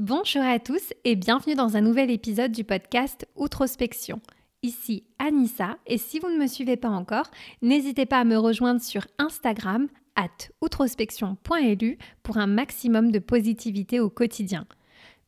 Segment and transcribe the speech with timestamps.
[0.00, 4.22] Bonjour à tous et bienvenue dans un nouvel épisode du podcast Outrospection.
[4.62, 7.30] Ici Anissa et si vous ne me suivez pas encore,
[7.60, 14.08] n'hésitez pas à me rejoindre sur Instagram at outrospection.lu pour un maximum de positivité au
[14.08, 14.64] quotidien.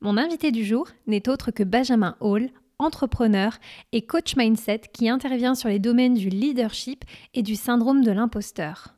[0.01, 2.49] Mon invité du jour n'est autre que Benjamin Hall,
[2.79, 3.59] entrepreneur
[3.93, 7.05] et coach mindset qui intervient sur les domaines du leadership
[7.35, 8.95] et du syndrome de l'imposteur.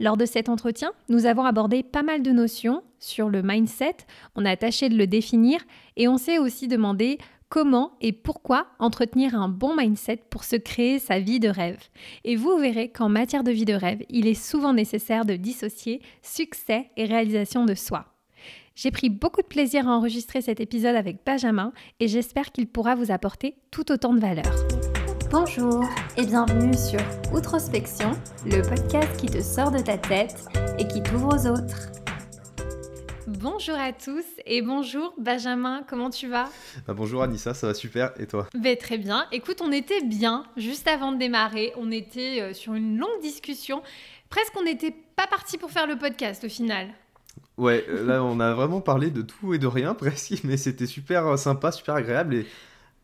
[0.00, 3.96] Lors de cet entretien, nous avons abordé pas mal de notions sur le mindset,
[4.34, 5.60] on a tâché de le définir
[5.96, 10.98] et on s'est aussi demandé comment et pourquoi entretenir un bon mindset pour se créer
[10.98, 11.78] sa vie de rêve.
[12.24, 16.02] Et vous verrez qu'en matière de vie de rêve, il est souvent nécessaire de dissocier
[16.22, 18.06] succès et réalisation de soi.
[18.74, 22.96] J'ai pris beaucoup de plaisir à enregistrer cet épisode avec Benjamin et j'espère qu'il pourra
[22.96, 24.52] vous apporter tout autant de valeur.
[25.36, 25.82] Bonjour
[26.16, 27.00] et bienvenue sur
[27.34, 28.12] Outrospection,
[28.46, 30.46] le podcast qui te sort de ta tête
[30.78, 31.90] et qui t'ouvre aux autres.
[33.26, 36.44] Bonjour à tous et bonjour Benjamin, comment tu vas?
[36.86, 38.46] Bah, Bonjour Anissa, ça va super et toi?
[38.54, 42.74] Bah, Très bien, écoute on était bien juste avant de démarrer, on était euh, sur
[42.74, 43.82] une longue discussion,
[44.30, 46.90] presque on n'était pas parti pour faire le podcast au final.
[47.58, 51.26] Ouais, là on a vraiment parlé de tout et de rien presque, mais c'était super
[51.26, 52.46] euh, sympa, super agréable et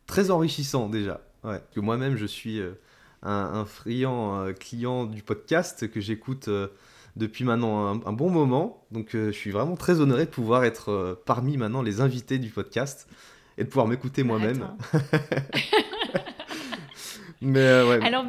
[0.06, 1.20] très enrichissant déjà.
[1.44, 2.72] Ouais, que moi-même, je suis euh,
[3.22, 6.68] un, friand euh, client du podcast que j'écoute euh,
[7.16, 8.84] depuis maintenant un, bon moment.
[8.90, 13.08] Donc, je suis vraiment très honoré de pouvoir être parmi maintenant les invités du podcast
[13.58, 14.68] et de pouvoir m'écouter moi-même.
[17.42, 18.00] Mais ouais.
[18.02, 18.26] Alors,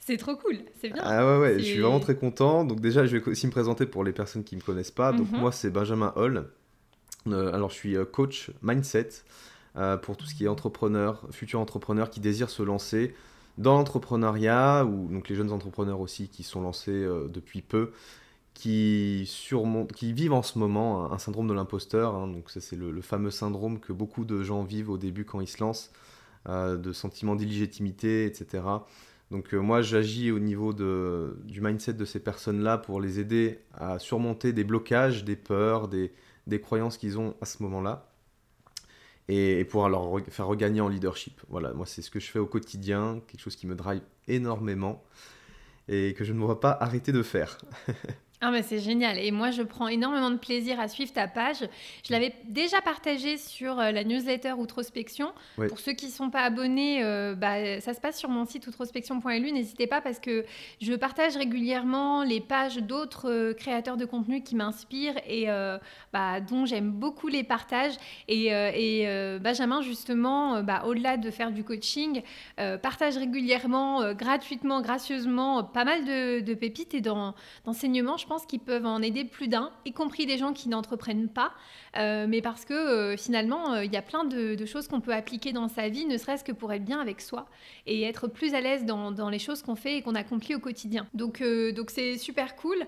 [0.00, 1.02] c'est trop cool, c'est bien.
[1.02, 2.64] Ah ouais, ouais, je suis vraiment très content.
[2.64, 5.12] Donc, déjà, je vais aussi me présenter pour les personnes qui ne me connaissent pas.
[5.12, 5.40] Donc, mhm.
[5.40, 6.44] moi, c'est Benjamin Hall.
[7.26, 9.08] alors, je suis coach mindset.
[9.76, 13.14] Euh, pour tout ce qui est entrepreneur, futur entrepreneur qui désire se lancer
[13.56, 17.92] dans l'entrepreneuriat, ou donc les jeunes entrepreneurs aussi qui sont lancés euh, depuis peu,
[18.54, 19.30] qui,
[19.94, 22.14] qui vivent en ce moment un, syndrome de l'imposteur.
[22.14, 22.26] Hein.
[22.28, 25.62] donc c'est le, fameux syndrome que beaucoup de gens vivent au début quand ils se
[25.62, 25.92] lancent,
[26.48, 28.64] euh, de sentiment d'illégitimité, etc.
[29.30, 34.00] Donc moi j'agis au niveau de, du mindset de ces personnes-là pour les aider à
[34.00, 36.12] surmonter des blocages, des peurs, des,
[36.48, 38.09] des croyances qu'ils ont à ce moment-là
[39.30, 41.40] et, pouvoir leur faire regagner en leadership.
[41.48, 45.02] Voilà, moi c'est ce que je fais au quotidien, quelque chose qui me drive énormément
[45.88, 47.58] et que je ne me vois pas arrêter de faire.
[48.42, 51.68] Ah mais c'est génial et moi je prends énormément de plaisir à suivre ta page.
[52.06, 55.32] Je l'avais déjà partagé sur euh, la newsletter Outrospection.
[55.68, 58.66] Pour ceux qui ne sont pas abonnés, euh, bah, ça se passe sur mon site
[58.66, 59.52] outrospection.lu.
[59.52, 60.46] N'hésitez pas parce que
[60.80, 65.48] je partage régulièrement les pages d'autres euh, créateurs de contenu qui m'inspirent et
[66.12, 67.94] bah, dont j'aime beaucoup les partages.
[68.26, 72.22] Et, et Benjamin justement, bah, au-delà de faire du coaching,
[72.56, 79.02] partage régulièrement, gratuitement, gracieusement, pas mal de, de pépites et d'enseignements pense qu'ils peuvent en
[79.02, 81.52] aider plus d'un, y compris des gens qui n'entreprennent pas,
[81.96, 85.12] euh, mais parce que euh, finalement, euh, il y a plein de, choses qu'on peut
[85.12, 87.46] appliquer dans sa vie, ne serait-ce que pour être bien avec soi
[87.86, 90.60] et être plus à l'aise dans, dans, les choses qu'on fait et qu'on accomplit au
[90.60, 91.08] quotidien.
[91.12, 91.42] Donc,
[91.74, 92.78] donc c'est super cool.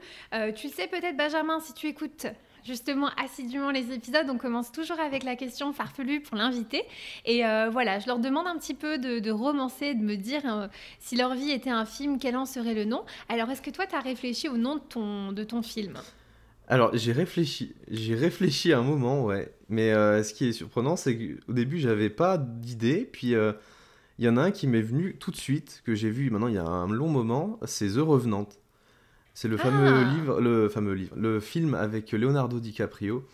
[0.55, 2.29] tu sais peut-être, Benjamin, si tu écoutes
[2.65, 6.83] justement assidûment les épisodes, on commence toujours avec la question farfelue pour l'invité.
[7.25, 10.69] Et euh, voilà, je leur demande un petit peu de, romancer, de me dire euh,
[10.99, 13.05] si leur vie était un film, quel en serait le nom.
[13.29, 15.99] Alors, est-ce que toi, tu as réfléchi au nom de ton, film?
[16.69, 19.53] Alors j'ai réfléchi, j'ai réfléchi un moment, ouais.
[19.69, 23.35] Mais euh, ce qui est surprenant, c'est qu'au début j'avais pas d'idée, puis
[24.19, 26.49] il y en a un qui m'est venu tout de suite, que j'ai vu maintenant
[26.49, 28.49] il y a un long moment, c'est The Revenant.
[29.35, 30.15] C'est le fameux ah.
[30.15, 33.25] livre, le fameux livre, le film avec Leonardo DiCaprio.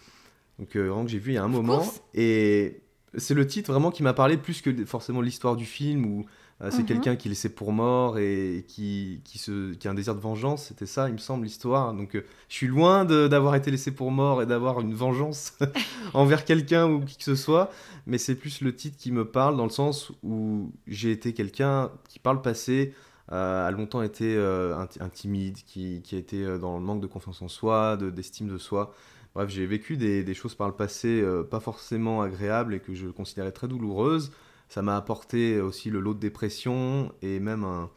[0.59, 2.81] Donc euh, vraiment que j'ai vu il y a un moment et
[3.17, 6.27] c'est le titre vraiment qui m'a parlé plus que forcément l'histoire du film où
[6.61, 6.87] euh, c'est mhm.
[6.87, 10.21] quelqu'un qui est laissé pour mort et qui, qui, se, qui a un désir de
[10.21, 10.67] vengeance.
[10.67, 11.95] C'était ça, il me semble, l'histoire.
[11.95, 15.57] Donc euh, je suis loin d'avoir été laissé pour mort et d'avoir une vengeance
[16.15, 17.71] envers quelqu'un ou qui que ce soit.
[18.07, 21.91] Mais c'est plus le titre qui me parle dans le sens où j'ai été quelqu'un
[22.09, 22.93] qui, par le passé,
[23.29, 27.07] a longtemps été euh, un, timide, qui, qui, a été euh, dans le manque de
[27.07, 28.95] confiance en soi, d'estime de, soi.
[29.35, 33.09] Bref, j'ai vécu des, des, choses par le passé pas forcément agréables et que je
[33.09, 34.33] considérais très douloureuses.
[34.69, 37.91] Ça m'a apporté aussi le lot de dépression et même un,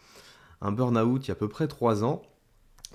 [0.62, 2.22] un burn-out il y a à peu près trois ans.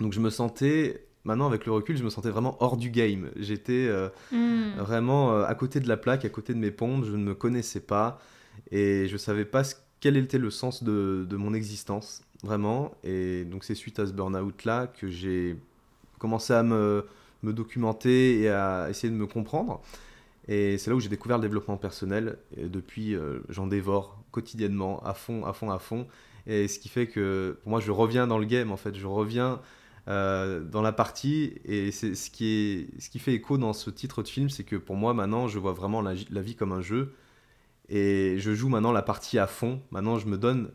[0.01, 3.31] Donc je me sentais, maintenant avec le recul, je me sentais vraiment hors du game.
[3.37, 3.91] J'étais
[4.31, 4.77] hmm.
[4.79, 7.81] vraiment à côté de la plaque, à côté de mes pompes, je ne me connaissais
[7.81, 8.21] pas
[8.71, 9.65] et je savais pas
[10.07, 12.95] quel était le sens de, mon existence vraiment.
[13.03, 15.57] Et donc c'est suite à ce burn-out-là que j'ai
[16.21, 17.05] commencé à me,
[17.43, 19.83] me, documenter et à essayer de me comprendre.
[20.47, 22.39] Et c'est là où j'ai découvert le développement personnel.
[22.57, 26.07] Et depuis, euh, j'en dévore quotidiennement, à fond, à fond, à fond.
[26.47, 28.95] Et ce qui fait que pour moi, je reviens dans le game, en fait.
[28.95, 29.61] Je reviens
[30.07, 31.55] dans la partie.
[31.65, 34.63] Et c'est ce qui, est, ce qui fait écho dans ce titre de film, c'est
[34.63, 37.13] que pour moi, maintenant, je vois vraiment la, vie comme un jeu.
[37.89, 39.81] Et je joue maintenant la partie à fond.
[39.91, 40.71] Maintenant, je me donne.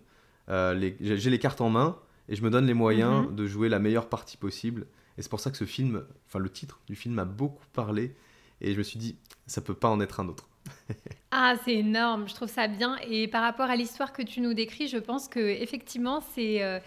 [0.48, 1.98] les, j'ai les cartes en main
[2.30, 3.36] et je me donne les moyens mhm.
[3.36, 4.88] de jouer la meilleure partie possible.
[5.18, 8.16] Et c'est pour ça que ce film, enfin le titre du film m'a beaucoup parlé.
[8.62, 9.18] Et je me suis dit,
[9.48, 10.48] ça peut pas en être un autre.
[11.32, 12.98] ah, c'est énorme, je trouve ça bien.
[13.10, 16.80] Et par rapport à l'histoire que tu nous décris, je pense que effectivement, c'est euh,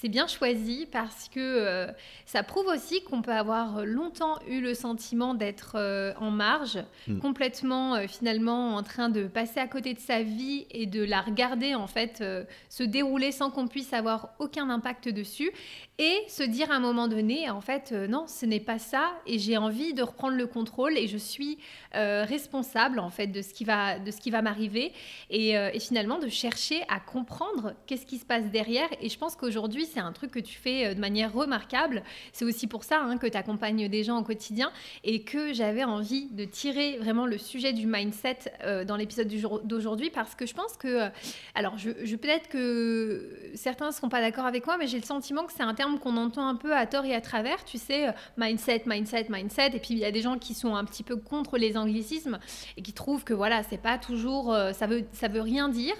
[0.00, 1.86] c'est bien choisi parce que euh,
[2.24, 6.78] ça prouve aussi qu'on peut avoir longtemps eu le sentiment d'être euh, en marge,
[7.08, 7.18] hmm.
[7.18, 11.20] complètement euh, finalement en train de passer à côté de sa vie et de la
[11.20, 12.22] regarder en fait
[12.68, 15.50] se dérouler sans qu'on puisse avoir aucun impact dessus
[15.98, 19.38] et se dire à un moment donné en fait non ce n'est pas ça et
[19.38, 21.58] j'ai envie de reprendre le contrôle et je suis
[21.92, 24.92] responsable en fait de ce qui va va m'arriver
[25.30, 29.36] et, et finalement de chercher à comprendre qu'est-ce qui se passe derrière et je pense
[29.36, 32.02] qu'aujourd'hui c'est un truc que tu fais euh, de manière remarquable.
[32.32, 34.72] C'est aussi pour ça hein, que tu accompagnes des gens au quotidien
[35.04, 39.28] et que j'avais envie de tirer vraiment le sujet du mindset euh, dans l'épisode
[39.64, 41.08] d'aujourd'hui parce que je pense que, euh,
[41.54, 45.52] alors peut-être que certains ne seront pas d'accord avec moi, mais j'ai le sentiment que
[45.52, 48.82] c'est un terme qu'on entend un peu à tort et à travers, tu sais, mindset,
[48.86, 51.56] mindset, mindset, et puis il y a des gens qui sont un petit peu contre
[51.56, 52.38] les anglicismes
[52.76, 55.96] et qui trouvent que voilà, c'est pas toujours, ça veut, ça veut rien dire.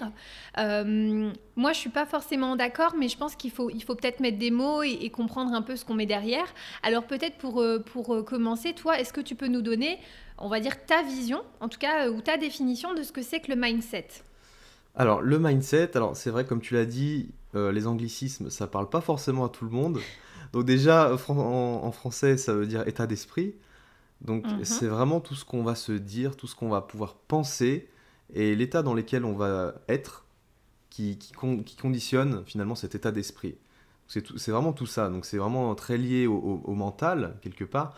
[0.57, 4.37] moi, je suis pas forcément d'accord, mais je pense qu'il faut, il faut peut-être mettre
[4.37, 6.45] des mots et, comprendre un peu ce qu'on met derrière.
[6.83, 9.97] Alors peut-être pour, euh, pour euh, commencer, toi, est-ce que tu peux nous donner,
[10.37, 13.21] on va dire, ta vision, en tout cas, euh, ou ta définition de ce que
[13.21, 14.07] c'est que le mindset?
[14.95, 19.01] Alors le mindset, alors c'est vrai, comme tu l'as dit, les anglicismes, ça parle pas
[19.01, 19.99] forcément à tout le monde.
[20.53, 23.55] Donc déjà, en, français, ça veut dire état d'esprit.
[24.21, 24.65] Donc mhm.
[24.65, 27.89] c'est vraiment tout ce qu'on va se dire, tout ce qu'on va pouvoir penser
[28.33, 30.25] et l'état dans lequel on va être
[30.89, 33.55] qui, qui, qui conditionne finalement cet état d'esprit.
[34.07, 35.07] C'est vraiment tout ça.
[35.09, 37.95] Donc c'est vraiment très lié au, mental, quelque part.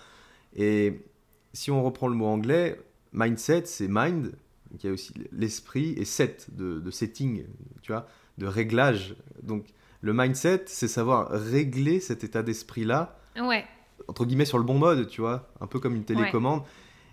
[0.55, 1.05] Et
[1.53, 2.81] si on reprend le mot anglais,
[3.13, 4.33] mindset, c'est mind,
[4.73, 7.45] il y a aussi l'esprit, et set, de, setting,
[7.81, 8.07] tu vois,
[8.41, 9.15] de réglage.
[9.43, 9.65] Donc
[10.01, 13.17] le mindset, c'est savoir régler cet état d'esprit-là.
[13.39, 13.65] Ouais.
[14.07, 16.63] Entre guillemets, sur le bon mode, tu vois, un peu comme une télécommande.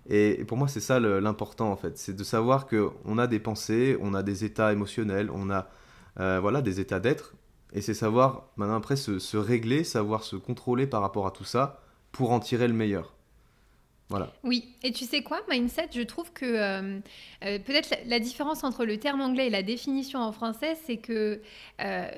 [0.09, 1.99] Et, pour moi, c'est ça l'important, en fait.
[1.99, 5.69] C'est de savoir qu'on a des pensées, on a des états émotionnels, on a
[6.19, 7.35] euh, voilà, des états d'être.
[7.75, 11.83] Et c'est savoir, maintenant après, se, régler, savoir se contrôler par rapport à tout ça
[12.11, 13.13] pour en tirer le meilleur.
[14.43, 16.99] Oui, et tu sais quoi, mindset, je trouve que euh,
[17.45, 21.43] euh, peut-être la, différence entre le terme anglais et la définition en français, c'est que
[21.83, 22.11] euh,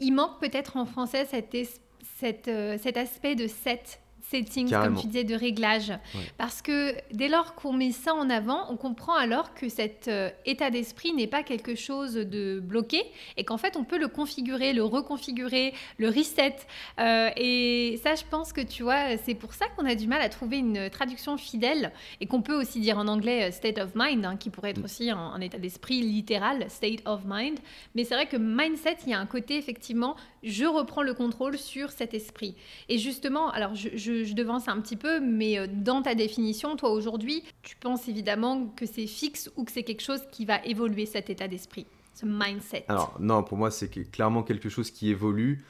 [0.00, 2.48] il manque peut-être en français cet,
[2.80, 4.00] cet aspect de set,
[4.30, 5.92] settings, comme tu disais, de réglage.
[6.38, 10.30] Parce que dès lors qu'on met ça en avant, on comprend alors que cet euh,
[10.46, 13.02] état d'esprit n'est pas quelque chose de bloqué
[13.36, 16.56] et qu'en fait, on peut le configurer, le reconfigurer, le reset.
[16.98, 20.22] Euh, et ça, je pense que tu vois, c'est pour ça qu'on a du mal
[20.22, 23.90] à trouver une traduction fidèle et qu'on peut aussi dire en anglais euh, state of
[23.94, 24.84] mind, hein, qui pourrait être mm.
[24.84, 27.58] aussi un, état d'esprit littéral, state of mind.
[27.94, 31.58] Mais c'est vrai que mindset, il y a un côté effectivement, je reprends le contrôle
[31.58, 32.54] sur cet esprit.
[32.88, 37.42] Et justement, alors je devance un petit peu, mais euh, dans ta définition, toi aujourd'hui,
[37.62, 41.30] tu penses évidemment que c'est fixe ou que c'est quelque chose qui va évoluer cet
[41.30, 42.84] état d'esprit, ce mindset?
[42.88, 45.64] Alors non, pour moi c'est clairement quelque chose qui évolue,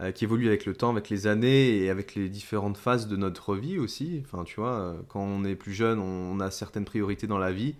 [0.00, 3.16] euh, qui évolue avec le temps, avec les années et avec les différentes phases de
[3.16, 4.22] notre vie aussi.
[4.24, 7.52] Enfin tu vois, euh, quand on est plus jeune, on a certaines priorités dans la
[7.52, 7.74] vie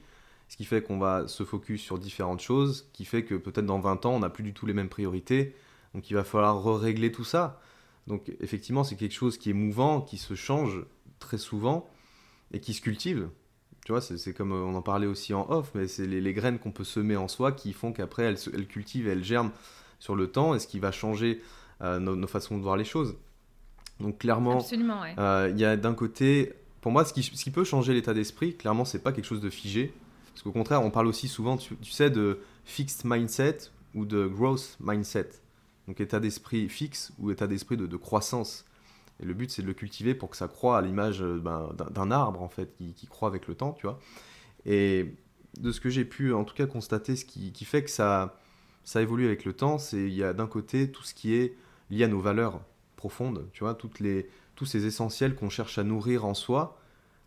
[0.51, 3.79] ce qui fait qu'on va se focus sur différentes choses, qui fait que peut-être dans
[3.79, 5.55] 20 ans, on n'a plus du tout les mêmes priorités,
[5.95, 7.61] donc il va falloir régler tout ça.
[8.07, 10.85] Donc effectivement, c'est quelque chose qui est mouvant, qui se change
[11.19, 11.89] très souvent
[12.53, 13.29] et qui se cultive.
[13.85, 16.59] Tu vois, c'est comme euh, on en parlait aussi en off, mais c'est les, graines
[16.59, 19.53] qu'on peut semer en soi qui font qu'après elles, elles, cultivent et elles germent
[19.99, 21.41] sur le temps et ce qui va changer
[21.81, 23.17] euh, nos, façons de voir les choses.
[23.99, 24.59] Donc clairement,
[25.19, 28.15] euh, il y a d'un côté, pour moi, ce qui, ce qui peut changer l'état
[28.15, 29.93] d'esprit, clairement, c'est pas quelque chose de figé.
[30.33, 33.59] Parce qu'au contraire, on parle aussi souvent, tu, tu sais, de fixed mindset
[33.95, 35.31] ou de growth mindset.
[35.91, 38.65] Donc état d'esprit fixe ou état d'esprit de, croissance.
[39.19, 41.75] Et le but, c'est de le cultiver pour que ça croît à l'image euh, ben,
[41.91, 43.99] d'un arbre, en fait, qui, croît avec le temps, tu vois.
[44.67, 45.13] Et
[45.59, 48.39] de ce que j'ai pu, en tout cas, constater, ce qui, fait que ça,
[48.85, 51.57] ça évolue avec le temps, c'est il y a d'un côté tout ce qui est
[51.91, 52.61] lié à nos valeurs
[52.95, 56.81] profondes, tu vois, toutes les, tous ces essentiels qu'on cherche à nourrir en soi,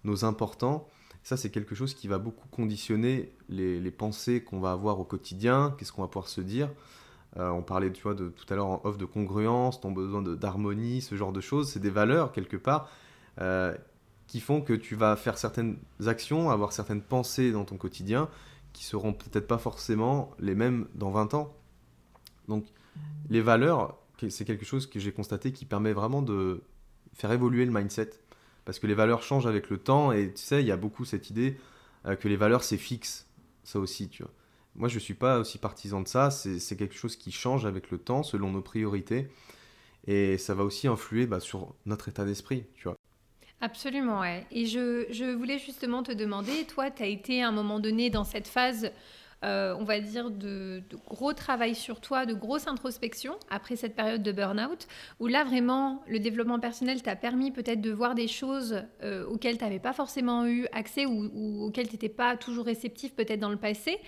[0.05, 0.88] nos importants.
[1.24, 5.75] Ça, c'est quelque chose qui va beaucoup conditionner les pensées qu'on va avoir au quotidien,
[5.77, 6.70] qu'est-ce qu'on va pouvoir se dire.
[7.37, 10.21] Euh, on parlait tu vois, de, tout à l'heure en off de congruence, ton besoin
[10.21, 11.71] d'harmonie, ce genre de choses.
[11.71, 12.89] C'est des valeurs, quelque part,
[13.41, 13.75] euh,
[14.27, 18.29] qui font que tu vas faire certaines actions, avoir certaines pensées dans ton quotidien
[18.71, 21.55] qui seront peut-être pas forcément les mêmes dans 20 ans.
[22.47, 22.65] Donc,
[23.29, 23.97] les valeurs,
[24.29, 26.63] c'est quelque chose que j'ai constaté qui permet vraiment de,
[27.13, 28.11] faire évoluer le mindset.
[28.65, 31.05] Parce que les valeurs changent avec le temps et tu sais, il y a beaucoup
[31.05, 31.57] cette idée
[32.05, 33.27] euh, que les valeurs c'est fixe.
[33.63, 34.31] Ça aussi, tu vois.
[34.75, 36.32] Moi, je ne suis pas aussi partisan de ça.
[36.32, 39.30] C'est quelque chose qui change avec le temps selon nos priorités.
[40.08, 42.98] Et ça va aussi influer bah, sur notre état d'esprit, tu vois.
[43.62, 44.46] Absolument, ouais.
[44.51, 48.10] Et je, je, voulais justement te demander, toi, tu as été à un moment donné
[48.10, 48.92] dans cette phase
[49.43, 54.23] euh, on va dire, de, gros travail sur toi, de grosse introspection après cette période
[54.23, 54.88] de burn-out,
[55.19, 59.57] où là, vraiment, le développement personnel t'a permis peut-être de voir des choses euh, auxquelles
[59.57, 63.50] tu n'avais pas forcément eu accès ou, auxquelles tu n'étais pas toujours réceptif peut-être dans
[63.50, 64.00] le passé.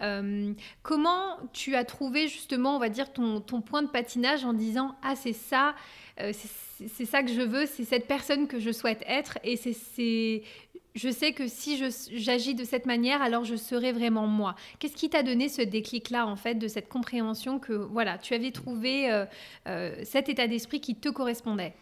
[0.00, 4.52] Euh, comment tu as trouvé justement, on va dire, ton, ton point de patinage en
[4.52, 5.74] disant, ah, c'est ça
[6.88, 10.42] c'est ça que je veux, c'est cette personne que je souhaite être et c'est
[10.94, 11.82] je sais que si
[12.12, 14.54] j'agis de cette manière, alors je serai vraiment moi.
[14.78, 18.52] Qu'est-ce qui t'a donné ce déclic-là, en fait, de cette compréhension que, voilà, tu avais
[18.52, 19.24] trouvé euh,
[19.66, 21.74] euh, cet état d'esprit qui te correspondait?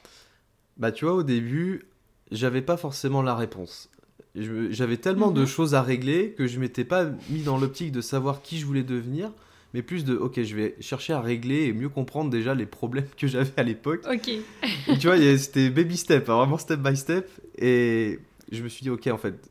[0.79, 1.83] Bah, tu vois, au début,
[2.31, 3.91] j'avais pas forcément la réponse.
[4.35, 5.47] J'avais tellement de mhm.
[5.47, 8.83] choses à régler que je m'étais pas mis dans l'optique de savoir qui je voulais
[8.83, 9.31] devenir,
[9.75, 13.07] mais plus de, ok, je vais chercher à régler et mieux comprendre déjà les problèmes
[13.19, 14.07] que j'avais à l'époque.
[14.11, 14.29] Ok.
[14.29, 17.29] et tu vois, c'était baby step, hein, vraiment step by step.
[17.59, 18.21] Et
[18.53, 19.51] je me suis dit, ok, en fait,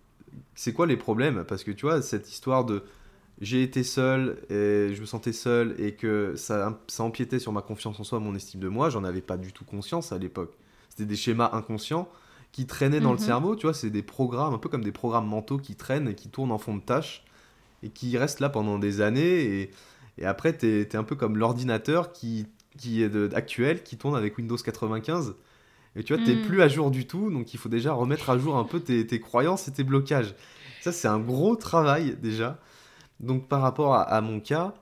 [0.55, 1.43] c'est quoi les problèmes?
[1.47, 2.83] Parce que tu vois, cette histoire de
[3.41, 7.61] j'ai été seul et je me sentais seul et que ça, ça empiétait sur ma
[7.61, 10.55] confiance en soi, mon estime de moi, j'en avais pas du tout conscience à l'époque.
[10.89, 12.07] C'était des schémas inconscients
[12.51, 13.25] qui traînaient dans le mhm.
[13.25, 16.15] cerveau, tu vois, c'est des programmes, un peu comme des programmes mentaux qui traînent et
[16.15, 17.23] qui tournent en fond de tâche
[17.81, 19.41] et qui restent là pendant des années.
[19.41, 19.71] Et,
[20.19, 22.45] et après, tu es, un peu comme l'ordinateur qui,
[22.77, 25.33] qui est actuel, qui tourne avec Windows 95
[25.95, 26.45] et tu vois, tu n'es hmm.
[26.45, 29.05] plus à jour du tout, donc il faut déjà remettre à jour un peu tes,
[29.05, 30.33] tes croyances et tes blocages.
[30.81, 32.59] Ça, c'est un gros travail déjà.
[33.19, 34.73] Donc par rapport à, mon cas,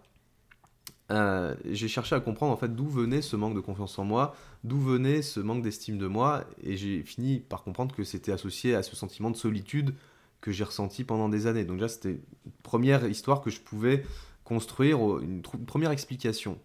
[1.11, 4.35] euh, j'ai cherché à comprendre en fait d'où venait ce manque de confiance en moi,
[4.63, 8.75] d'où venait ce manque d'estime de moi, et j'ai fini par comprendre que c'était associé
[8.75, 9.93] à ce sentiment de solitude
[10.39, 11.65] que j'ai ressenti pendant des années.
[11.65, 14.05] Donc déjà, c'était une première histoire que je pouvais
[14.45, 16.59] construire, une première explication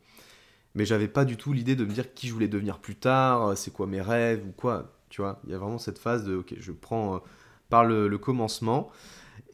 [0.75, 3.49] mais j'avais pas du tout l'idée de me dire qui je voulais devenir plus tard,
[3.49, 4.93] euh, c'est quoi mes rêves ou quoi.
[5.09, 7.19] Tu vois, il y a vraiment cette phase de ok, je prends euh,
[7.69, 8.91] par le, commencement.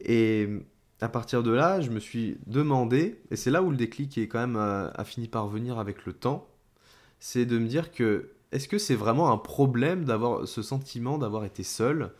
[0.01, 0.49] Et
[0.99, 4.27] à partir de là, je me suis demandé, et c'est là où le déclic est
[4.27, 6.47] quand même euh, a, fini par venir avec le temps,
[7.19, 11.45] c'est de me dire que est-ce que c'est vraiment un problème d'avoir ce sentiment d'avoir
[11.45, 12.11] été seul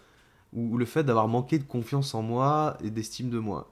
[0.53, 3.71] ou le fait d'avoir manqué de confiance en moi et d'estime de moi?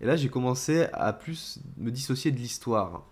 [0.00, 3.04] Et là, j'ai commencé à plus me dissocier de l'histoire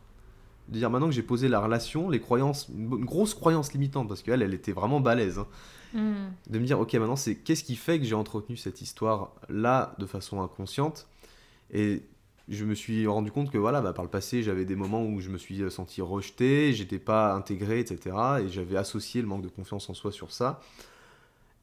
[0.69, 4.23] de dire maintenant que j'ai posé la relation, les croyances, une grosse croyance limitante, parce
[4.23, 5.47] qu'elle, elle était vraiment balèze, hein.
[5.95, 6.51] hmm.
[6.51, 10.07] de me dire, ok, maintenant, c'est qu'est-ce qui fait que j'ai entretenu cette histoire-là de
[10.07, 11.07] façon inconsciente?
[11.73, 12.03] Et
[12.49, 15.21] je me suis rendu compte que, voilà, bah, par le passé, j'avais des moments où
[15.21, 18.17] je me suis euh, senti rejeté, j'étais pas intégré, etc.
[18.45, 20.61] Et j'avais associé le manque de confiance en soi sur ça.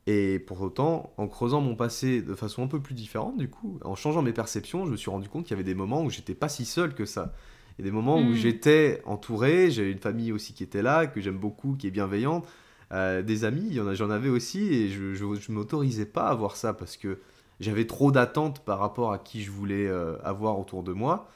[0.07, 3.79] Et pour autant, en creusant mon passé de façon un peu plus différente, du coup,
[3.83, 6.11] en changeant mes perceptions, je me suis rendu compte qu'il y avait des moments où
[6.11, 7.33] j'étais pas si seul que ça.
[7.77, 8.35] Il y a des moments où hmm.
[8.35, 12.47] j'étais entouré, j'ai une famille aussi qui était là, que j'aime beaucoup, qui est bienveillante,
[12.93, 16.95] euh, des amis, j'en avais aussi, et je ne m'autorisais pas à voir ça parce
[16.95, 17.19] que
[17.59, 21.29] j'avais trop d'attentes par rapport à qui je voulais euh, avoir autour de moi,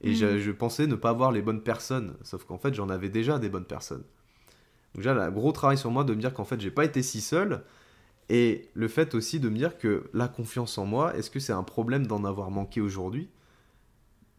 [0.00, 0.38] et hmm.
[0.38, 3.48] je, pensais ne pas avoir les bonnes personnes, sauf qu'en fait j'en avais déjà des
[3.48, 4.02] bonnes personnes.
[4.94, 7.02] Donc déjà, un gros travail sur moi de me dire qu'en fait j'ai pas été
[7.02, 7.62] si seul,
[8.30, 11.52] et le fait aussi de me dire que la confiance en moi, est-ce que c'est
[11.52, 13.28] un problème d'en avoir manqué aujourd'hui?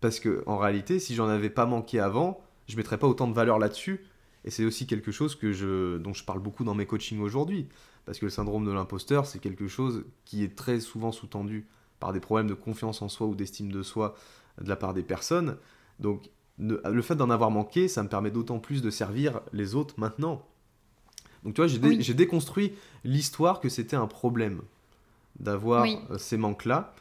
[0.05, 3.33] Parce que en réalité, si j'en avais pas manqué avant, je mettrais pas autant de
[3.33, 4.05] valeur là-dessus.
[4.43, 7.67] Et c'est aussi quelque chose que je, dont je parle beaucoup dans mes coachings aujourd'hui.
[8.05, 11.65] Parce que le syndrome de l'imposteur, c'est quelque chose qui est très souvent sous-tendu
[11.99, 14.13] par des problèmes de confiance en soi ou d'estime de soi
[14.61, 15.57] de la part des personnes.
[15.99, 19.95] Donc le fait d'en avoir manqué, ça me permet d'autant plus de servir les autres
[19.97, 20.45] maintenant.
[21.43, 24.61] Donc tu vois, j'ai déconstruit l'histoire que c'était un problème
[25.39, 25.87] d'avoir
[26.19, 26.93] ces manques-là.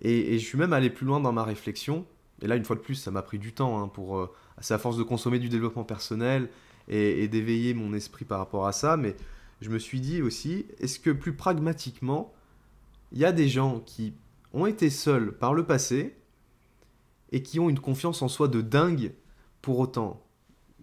[0.00, 2.06] Et, et, je suis même allé plus loin dans ma réflexion
[2.42, 3.82] et là, une fois de plus, ça m'a pris du temps.
[3.82, 6.48] Hein, pour, euh, c'est à force de consommer du développement personnel
[6.88, 8.96] et, d'éveiller mon esprit par rapport à ça.
[8.96, 9.16] Mais
[9.60, 12.32] je me suis dit aussi, est-ce que plus pragmatiquement,
[13.12, 14.14] il y a des gens qui
[14.52, 16.16] ont été seuls par le passé
[17.32, 19.12] et qui ont une confiance en soi de dingue
[19.62, 20.24] pour autant?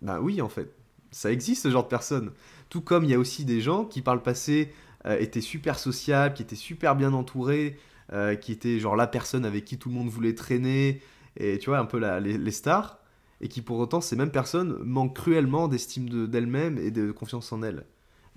[0.02, 0.72] Ben oui, en fait,
[1.12, 2.32] ça existe ce genre de personnes.
[2.70, 4.72] Tout comme il y a aussi des gens qui par le passé
[5.06, 7.78] euh, étaient super sociables, qui étaient super bien entourés,
[8.14, 11.02] euh, qui étaient genre la personne avec qui tout le monde voulait traîner,
[11.38, 13.00] et tu vois, un peu les, stars,
[13.42, 17.62] et qui pour autant, ces mêmes personnes manquent cruellement d'estime d'elles-mêmes et de confiance en
[17.64, 17.86] elles.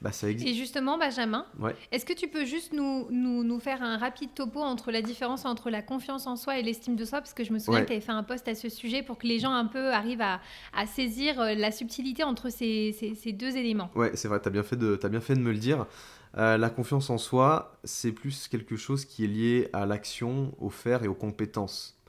[0.02, 0.49] Bah, ça existe.
[0.50, 1.76] Et justement, Benjamin, Ouais.
[1.92, 5.45] est-ce que tu peux juste nous, nous, nous faire un rapide topo entre la différence
[5.45, 7.21] entre la confiance en soi et l'estime de soi?
[7.21, 7.85] Parce que je me souviens Ouais.
[7.85, 9.92] que tu avais fait un post à ce sujet pour que les gens un peu
[9.92, 10.40] arrivent à,
[10.73, 13.90] à saisir euh, la subtilité entre ces, ces, ces deux éléments.
[13.95, 15.85] Ouais, c'est vrai, t'as bien, fait de- t'as bien fait de me le dire.
[16.38, 20.71] Euh, la confiance en soi, c'est plus quelque chose qui est lié à l'action, au
[20.71, 22.00] faire et aux compétences.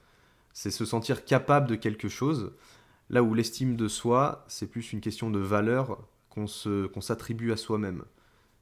[0.54, 2.52] C'est se sentir capable de quelque chose,
[3.10, 6.48] là où l'estime de soi, c'est plus une question de valeur qu'on
[7.02, 8.04] s'attribue à soi-même.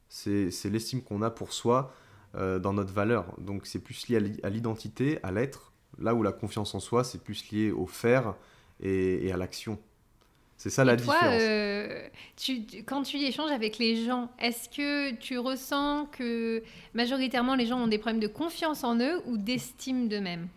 [0.08, 1.92] C'est, l'estime qu'on a pour soi
[2.34, 3.26] euh, dans notre valeur.
[3.40, 6.80] Donc c'est plus lié à l'i- à l'identité, à l'être, là où la confiance en
[6.80, 8.34] soi, c'est plus lié au faire
[8.80, 9.78] et, et à l'action.
[10.56, 11.42] C'est ça la toi, différence.
[11.42, 17.66] euh, tu- quand tu échanges avec les gens, est-ce que tu ressens que majoritairement les
[17.66, 20.48] gens ont des problèmes de confiance en eux ou d'estime d'eux-mêmes?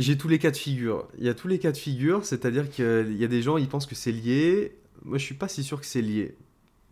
[0.00, 1.06] J'ai tous les cas de figure.
[1.18, 3.68] Il y a tous les cas de figure, c'est-à-dire qu'il y a des gens, ils
[3.68, 4.76] pensent que c'est lié.
[5.04, 6.36] Moi, je suis pas si sûr que c'est lié.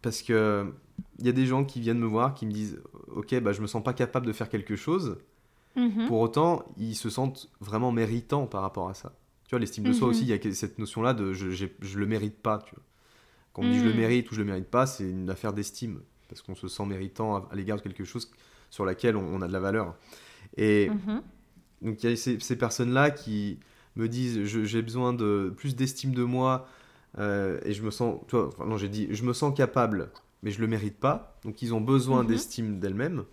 [0.02, 0.70] Parce que
[1.18, 3.60] il y a des gens qui viennent me voir, qui me disent Ok, bah, je
[3.62, 5.16] me sens pas capable de faire quelque chose.
[5.76, 6.06] Mhm.
[6.06, 9.12] Pour autant, ils se sentent vraiment méritants par rapport à ça.
[9.46, 10.10] Tu vois, l'estime de soi Mhm.
[10.10, 12.58] aussi, il y a cette notion-là de je, j'ai- je le mérite pas.
[12.66, 12.84] Tu vois.
[13.52, 13.96] Quand on me dit je le Mhm.
[13.96, 16.00] mérite ou je le mérite pas, c'est une affaire d'estime.
[16.28, 18.30] Parce qu'on se sent méritant à, à l'égard de quelque chose
[18.70, 19.96] sur laquelle on, on a de la valeur.
[20.58, 20.90] Et.
[21.82, 23.58] Donc il y a ces, ces personnes-là qui
[23.96, 26.66] me disent j'ai besoin de plus d'estime de moi
[27.18, 30.10] euh, et je me sens, enfin, non j'ai dit je me sens capable
[30.42, 31.36] mais je le mérite pas.
[31.44, 32.28] Donc ils ont besoin Mhm.
[32.28, 33.24] d'estime d'elles-mêmes.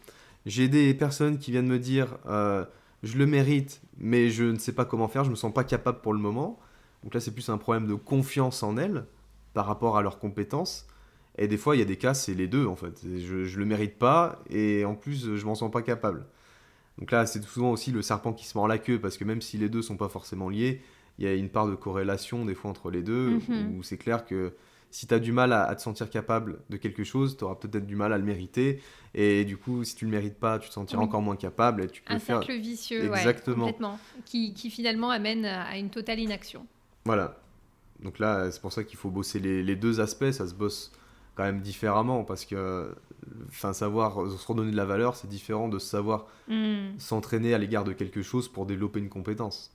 [0.45, 2.65] J'ai des personnes qui viennent me dire euh,
[3.03, 6.01] je le mérite mais je ne sais pas comment faire, je me sens pas capable
[6.01, 6.59] pour le moment.
[7.03, 9.05] Donc là c'est plus un problème de confiance en elles
[9.53, 10.87] par rapport à leurs compétences.
[11.37, 13.01] Et des fois il y a des cas c'est les deux en fait.
[13.03, 16.25] Je, je le mérite pas et en plus je m'en sens pas capable.
[16.97, 19.41] Donc là, c'est souvent aussi le serpent qui se mord la queue, parce que même
[19.41, 20.81] si les deux sont pas forcément liés,
[21.19, 23.77] il y a une part de corrélation des fois entre les deux, Mhm.
[23.77, 24.53] où c'est clair que
[24.91, 27.55] si tu as du mal à, à te sentir capable de quelque chose, tu auras
[27.55, 28.81] peut-être du mal à le mériter,
[29.13, 31.07] et du coup, si tu le mérites pas, tu te sentiras Oui.
[31.07, 32.39] encore moins capable, et tu peux Un faire...
[32.43, 33.65] cercle vicieux, ouais, Exactement.
[33.65, 36.65] complètement, qui, qui finalement amène à une totale inaction.
[37.03, 37.37] Voilà.
[38.01, 40.91] Donc là, c'est pour ça qu'il faut bosser les, les deux aspects, ça se bosse
[41.35, 42.95] quand même différemment, parce que
[43.49, 46.99] enfin, savoir se redonner de la valeur, c'est différent de savoir Mhm.
[46.99, 49.71] s'entraîner à l'égard de quelque chose pour développer une compétence.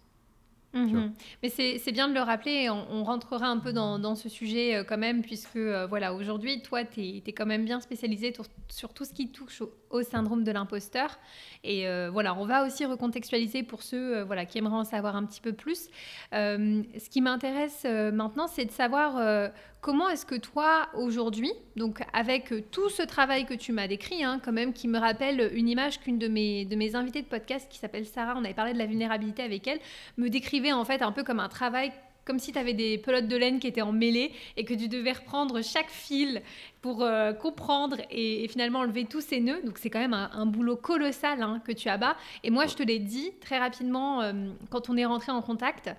[0.73, 0.89] Mhm.
[0.93, 1.03] vois.
[1.43, 4.77] Mais c'est bien de le rappeler, on, on rentrera un peu dans, dans ce sujet
[4.77, 8.45] euh, quand même, puisque euh, voilà, aujourd'hui, toi, tu es, quand même bien spécialisé sur,
[8.69, 11.19] sur tout ce qui touche au, au syndrome de l'imposteur.
[11.65, 15.17] Et euh, voilà, on va aussi recontextualiser pour ceux euh, voilà, qui aimeraient en savoir
[15.17, 15.89] un petit peu plus.
[16.33, 22.63] Ce qui m'intéresse maintenant, c'est de savoir comment est-ce que toi, aujourd'hui, donc avec euh,
[22.71, 26.01] tout ce travail que tu m'as décrit, hein, quand même, qui me rappelle une image
[26.01, 28.79] qu'une de mes, de mes invitées de podcast qui s'appelle Sarah, on avait parlé de
[28.79, 29.81] la vulnérabilité avec elle,
[30.17, 31.93] me décrivait en fait un peu comme un travail
[32.31, 35.11] comme si tu avais des pelotes de laine qui étaient emmêlées et que tu devais
[35.11, 36.43] reprendre chaque fil
[36.81, 39.61] pour euh, comprendre et, finalement enlever tous ces nœuds.
[39.65, 42.17] Donc c'est quand même un, boulot colossal hein, que tu abats.
[42.45, 44.33] Et moi, je te l'ai dit très rapidement euh,
[44.71, 45.91] quand on est rentré en contact,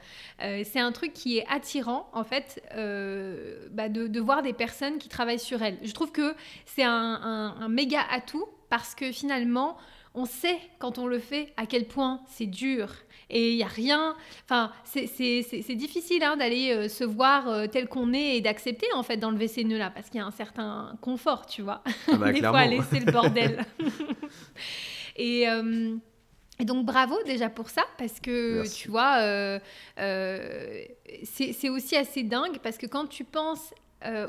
[0.42, 2.64] euh, c'est un truc qui est attirant en fait
[3.74, 5.80] bah, de, voir des personnes qui travaillent sur elles.
[5.84, 6.34] Je trouve que
[6.66, 9.76] c'est un méga atout parce que finalement,
[10.14, 12.90] on sait quand on le fait à quel point c'est dur.
[13.30, 14.16] Et il n'y a rien.
[14.44, 15.08] Enfin, c'est-
[15.76, 19.48] difficile hein, d'aller euh, se voir euh, tel qu'on est et d'accepter en fait d'enlever
[19.48, 21.82] ces nœuds-là parce qu'il y a un certain confort, tu vois.
[22.12, 22.58] Ah bah, Des clairement.
[22.60, 23.66] fois, laisser le bordel.
[25.16, 25.96] et, euh,
[26.60, 28.82] et donc, bravo déjà pour ça parce que Merci.
[28.84, 29.60] tu vois,
[31.24, 33.74] c'est c'est aussi assez dingue parce que quand tu penses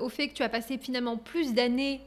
[0.01, 2.01] au fait que tu as passé finalement plus d'années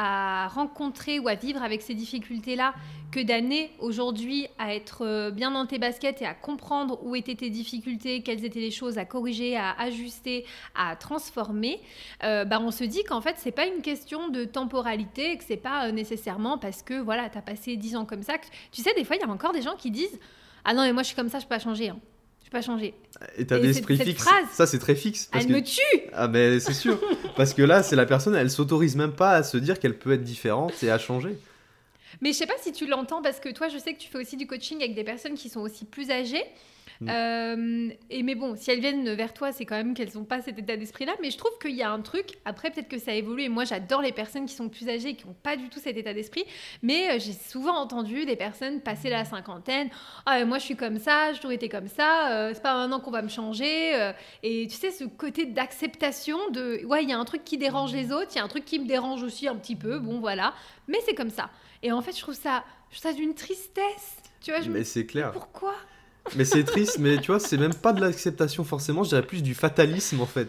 [0.00, 2.72] à rencontrer ou à vivre avec ces difficultés-là
[3.10, 7.34] que d'années aujourd'hui à être euh, bien dans tes baskets et à comprendre où étaient
[7.34, 11.80] tes difficultés, quelles étaient les choses à corriger, à ajuster, à transformer,
[12.22, 15.56] euh, bah on se dit qu'en fait c'est pas une question de temporalité, que c'est
[15.56, 18.34] pas euh, nécessairement parce que voilà t'as passé 10 ans comme ça.
[18.70, 20.20] Tu sais des fois il y a encore des gens qui disent
[20.64, 21.98] ah non mais moi je suis comme ça je peux pas changer, hein.
[22.50, 22.94] Pas changer.
[23.36, 25.28] État Et d'esprit fixe, phrase, ça c'est très fixe.
[25.32, 25.56] Parce Elle que...
[25.56, 26.08] me tue.
[26.12, 27.00] Ah ben c'est sûr.
[27.36, 30.12] parce que là, c'est la personne, elle s'autorise même pas à se dire qu'elle peut
[30.12, 31.36] être différente et à changer.
[32.20, 34.18] Mais je sais pas si tu l'entends parce que toi, je sais que tu fais
[34.18, 36.44] aussi du coaching avec des personnes qui sont aussi plus âgées.
[37.00, 37.08] Mm.
[37.10, 40.40] Euh, et mais bon, si elles viennent vers toi, c'est quand même qu'elles n'ont pas
[40.42, 41.12] cet état d'esprit-là.
[41.22, 42.30] Mais je trouve qu'il y a un truc.
[42.44, 43.44] Après, peut-être que ça évolue.
[43.44, 45.78] Et moi, j'adore les personnes qui sont plus âgées et qui n'ont pas du tout
[45.78, 46.44] cet état d'esprit.
[46.82, 49.90] Mais euh, j'ai souvent entendu des personnes passer la cinquantaine.
[50.26, 51.32] Ah, moi, je suis comme ça.
[51.32, 52.32] J'ai toujours été comme ça.
[52.32, 53.94] euh, c'est pas maintenant qu'on va me changer.
[53.94, 54.12] euh.
[54.42, 56.84] et tu sais, ce côté d'acceptation de.
[56.84, 58.30] Ouais, il y a un truc qui dérange les autres.
[58.34, 59.98] Il y a un truc qui me dérange aussi un petit peu.
[59.98, 60.52] Bon, voilà.
[60.88, 61.50] Mais c'est comme ça.
[61.82, 64.16] Et en fait, je trouve ça, je trouve ça d'une tristesse.
[64.40, 65.30] Tu vois, je me Mais c'est clair.
[65.32, 65.74] pourquoi?
[66.36, 69.42] Mais c'est triste, mais tu vois, c'est même pas de l'acceptation forcément, je dirais plus
[69.42, 70.48] du fatalisme en fait.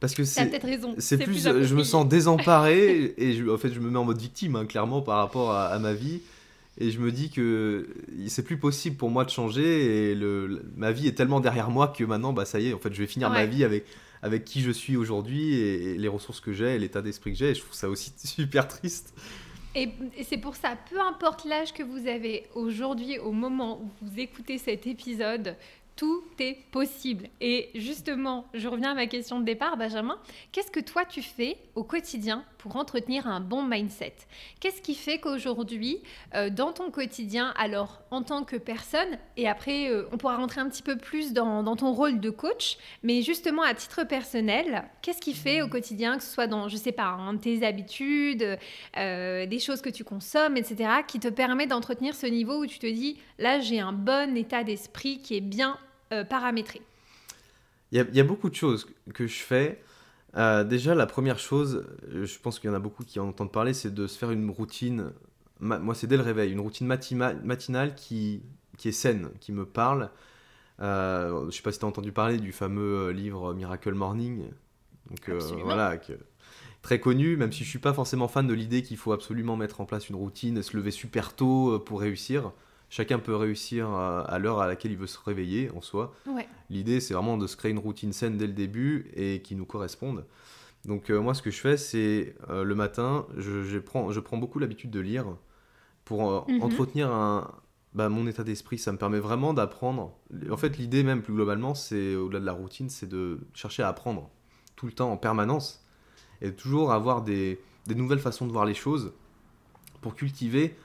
[0.00, 0.46] Parce que c'est.
[0.58, 4.56] plus, je me sens désemparé et je, en fait, je me mets en mode victime,
[4.56, 6.20] hein, clairement, par rapport à, ma vie.
[6.80, 7.88] Et je me dis que
[8.28, 11.88] c'est plus possible pour moi de changer et le, ma vie est tellement derrière moi
[11.88, 13.84] que maintenant, bah ça y est, en fait, je vais finir ma vie avec,
[14.22, 17.50] avec qui je suis aujourd'hui et, les ressources que j'ai et l'état d'esprit que j'ai.
[17.50, 19.12] Et je trouve ça aussi super triste.
[19.78, 24.18] Et, c'est pour ça, peu importe l'âge que vous avez aujourd'hui, au moment où vous
[24.18, 25.54] écoutez cet épisode,
[25.98, 27.28] tout est possible.
[27.40, 30.16] Et justement, je reviens à ma question de départ, Benjamin.
[30.52, 34.14] Qu'est-ce que toi tu fais au quotidien pour entretenir un bon mindset?
[34.60, 35.98] Qu'est-ce qui fait qu'aujourd'hui,
[36.36, 40.60] euh, dans ton quotidien, alors en tant que personne, et après euh, on pourra rentrer
[40.60, 45.20] un petit peu plus dans, ton rôle de coach, mais justement à titre personnel, qu'est-ce
[45.20, 48.56] qui fait au quotidien, que ce soit dans, je sais pas, hein, tes habitudes,
[48.96, 52.78] euh, des choses que tu consommes, etc., qui te permet d'entretenir ce niveau où tu
[52.78, 55.76] te dis, là j'ai un bon état d'esprit qui est bien
[56.12, 56.80] euh, paramétrer
[57.90, 59.82] il y, a, beaucoup de choses que je fais.
[60.36, 63.28] Euh, déjà, la première chose, euh, je pense qu'il y en a beaucoup qui en
[63.28, 65.12] entendent parler, c'est de se faire une routine.
[65.60, 68.42] moi, c'est dès le réveil, une routine matinale qui,
[68.76, 70.10] qui est saine, qui me parle.
[70.78, 74.44] je ne sais pas si tu as entendu parler du fameux livre Miracle Morning.
[75.08, 75.30] Donc,
[75.64, 75.98] voilà,
[76.82, 79.80] très connu, même si je suis pas forcément fan de l'idée qu'il faut absolument mettre
[79.80, 82.52] en place une routine, se lever super tôt pour réussir.
[82.90, 86.14] Chacun peut réussir à, l'heure à laquelle il veut se réveiller en soi.
[86.70, 89.66] L'idée, c'est vraiment de se créer une routine saine dès le début et qui nous
[89.66, 90.24] corresponde.
[90.84, 94.38] Donc euh, moi, ce que je fais, c'est euh, le matin, je, prends, je prends
[94.38, 95.26] beaucoup l'habitude de lire
[96.04, 96.62] pour euh, mhm.
[96.62, 97.52] entretenir un,
[97.94, 98.78] bah, mon état d'esprit.
[98.78, 100.16] Ça me permet vraiment d'apprendre.
[100.50, 103.88] En fait, l'idée même, plus globalement, c'est au-delà de la routine, c'est de chercher à
[103.88, 104.30] apprendre
[104.76, 105.84] tout le temps, en permanence,
[106.40, 109.12] et toujours avoir des, des nouvelles façons de voir les choses
[110.00, 110.76] pour cultiver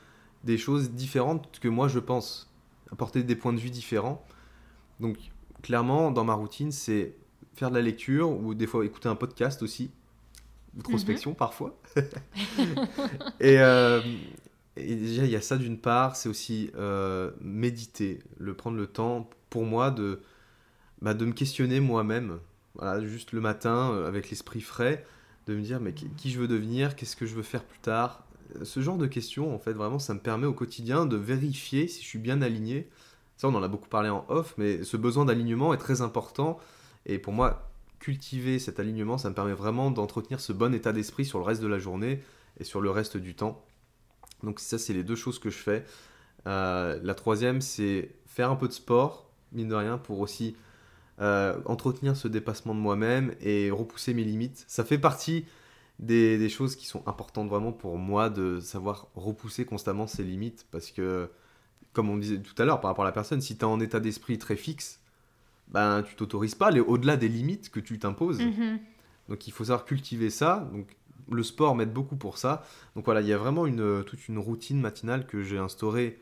[0.43, 2.51] des choses différentes que moi je pense,
[2.91, 4.25] apporter des points de vue différents.
[4.99, 5.17] Donc
[5.61, 7.15] clairement, dans ma routine, c'est
[7.55, 9.91] faire de la lecture ou des fois écouter un podcast aussi,
[10.77, 11.37] introspection mhm.
[11.37, 11.79] parfois.
[13.41, 14.01] Euh,
[14.77, 18.87] et, déjà, il y a ça d'une part, c'est aussi euh, méditer, le prendre le
[18.87, 20.21] temps pour moi de,
[21.01, 22.39] bah, de me questionner moi-même,
[22.75, 25.05] voilà, juste le matin euh, avec l'esprit frais,
[25.45, 28.22] de me dire mais qui je veux devenir, qu'est-ce que je veux faire plus tard,
[28.63, 32.01] ce genre de questions, en fait, vraiment, ça me permet au quotidien de vérifier si
[32.01, 32.89] je suis bien aligné.
[33.37, 36.59] Ça, on en a beaucoup parlé en off, mais ce besoin d'alignement est très important.
[37.05, 41.25] Et pour moi, cultiver cet alignement, ça me permet vraiment d'entretenir ce bon état d'esprit
[41.25, 42.21] sur le reste de la journée
[42.59, 43.63] et sur le reste du temps.
[44.43, 45.85] Donc ça, c'est les deux choses que je fais.
[46.47, 50.55] Euh, la troisième, c'est faire un peu de sport, mine de rien, pour aussi
[51.21, 54.65] euh, entretenir ce dépassement de moi-même et repousser mes limites.
[54.67, 55.45] Ça fait partie
[55.99, 60.91] des, choses qui sont importantes vraiment pour moi de savoir repousser constamment ses limites parce
[60.91, 61.29] que
[61.93, 63.79] comme on disait tout à l'heure par rapport à la personne si tu es en
[63.79, 64.99] état d'esprit très fixe
[65.69, 68.39] ben tu t'autorises pas aller au-delà des limites que tu t'imposes.
[68.39, 68.79] Mm-hmm.
[69.29, 70.67] donc il faut savoir cultiver ça.
[70.73, 70.87] Donc
[71.31, 72.63] le sport m'aide beaucoup pour ça.
[72.95, 76.19] Donc voilà il y a vraiment une toute une routine matinale que j'ai instaurée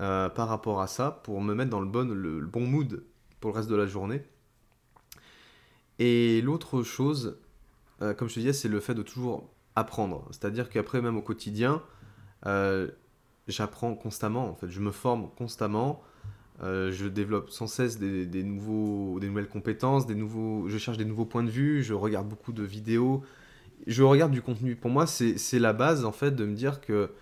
[0.00, 3.04] euh, par rapport à ça pour me mettre dans le bon le bon mood
[3.40, 4.22] pour le reste de la journée.
[5.98, 7.38] Et l'autre chose
[8.02, 10.26] euh, comme je te disais, c'est le fait de toujours apprendre.
[10.30, 11.82] C'est-à-dire qu'après, même au quotidien,
[12.46, 12.88] euh,
[13.48, 14.48] j'apprends constamment.
[14.48, 16.02] En fait, je me forme constamment.
[16.62, 21.06] Euh, je développe sans cesse des, nouveaux, des nouvelles compétences, des nouveaux, je cherche des
[21.06, 23.22] nouveaux points de vue, je regarde beaucoup de vidéos,
[23.86, 24.76] je regarde du contenu.
[24.76, 27.12] Pour moi, c'est la base en fait de me dire que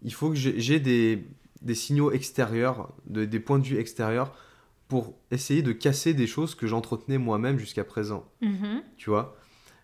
[0.00, 1.26] il faut que j'ai des,
[1.60, 4.34] des, signaux extérieurs, des points de vue extérieurs
[4.88, 8.26] pour essayer de casser des choses que j'entretenais moi-même jusqu'à présent.
[8.42, 8.82] Mm-hmm.
[8.96, 9.36] Tu vois?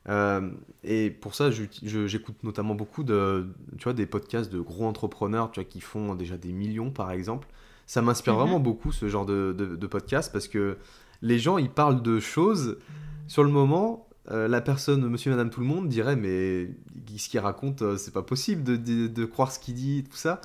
[0.09, 0.51] Euh,
[0.85, 5.61] et pour ça, j'écoute notamment beaucoup de, tu vois, des podcasts de gros entrepreneurs tu
[5.61, 7.49] vois, qui font déjà des millions, par exemple.
[7.87, 8.40] Ça m'inspire mhm.
[8.40, 10.77] vraiment beaucoup, ce genre de, de, podcast, parce que
[11.23, 12.79] les gens, ils parlent de choses.
[13.27, 16.68] Sur le moment, euh, la personne, monsieur, madame, tout le monde dirait, mais
[17.16, 20.40] ce qu'il raconte, euh, c'est pas possible de, de, croire ce qu'il dit, tout ça.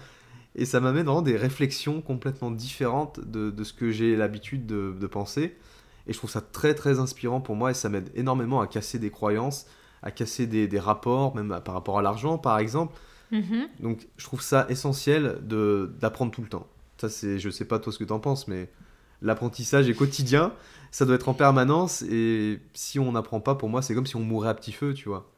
[0.56, 5.08] Et ça m'amène vraiment des réflexions complètement différentes de, de ce que j'ai l'habitude de,
[5.08, 5.56] penser.
[6.08, 9.00] Et je trouve ça très très inspirant pour moi et ça m'aide énormément à casser
[9.00, 9.66] des croyances,
[10.02, 12.94] à casser des, des rapports, même par rapport à l'argent par exemple.
[13.32, 13.68] Mm-hmm.
[13.80, 16.68] Donc je trouve ça essentiel d'apprendre tout le temps.
[16.98, 18.70] Ça c'est, je sais pas toi ce que tu en penses, mais
[19.22, 20.54] l'apprentissage est quotidien,
[20.92, 24.16] ça doit être en permanence et si on n'apprend pas, pour moi c'est comme si
[24.16, 25.33] on mourait à petit feu, tu vois.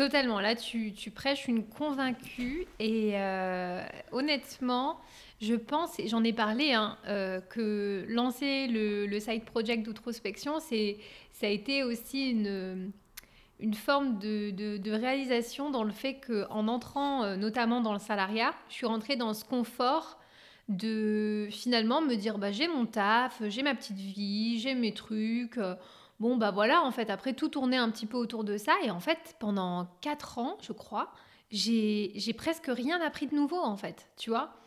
[0.00, 4.98] Totalement, là tu, prêches une convaincue et euh, honnêtement,
[5.42, 10.96] je pense, et j'en ai parlé, hein, euh, que lancer le, side project d'outrospection, c'est,
[11.32, 17.82] ça a été aussi une, forme de, réalisation dans le fait qu'en entrant euh, notamment
[17.82, 20.18] dans le salariat, je suis rentrée dans ce confort
[20.70, 25.60] de finalement me dire bah, j'ai mon taf, j'ai ma petite vie, j'ai mes trucs.
[26.20, 28.74] Bon, bah voilà, en fait, après tout tournait un petit peu autour de ça.
[28.84, 31.12] Et en fait, pendant quatre ans, je crois,
[31.50, 34.60] j'ai presque rien appris de nouveau, en fait, tu vois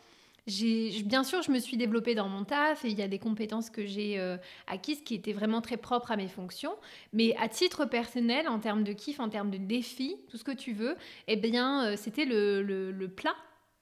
[0.46, 3.70] bien sûr, je me suis développée dans mon taf et il y a des compétences
[3.70, 4.36] que j'ai euh,
[4.66, 6.74] acquises qui étaient vraiment très propres à mes fonctions.
[7.12, 10.52] Mais à titre personnel, en termes de kiff, en termes de défi, tout ce que
[10.52, 10.96] tu veux,
[11.28, 13.34] eh bien, euh, c'était le, plat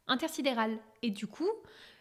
[0.06, 0.78] intersidéral.
[1.02, 1.50] Et du coup,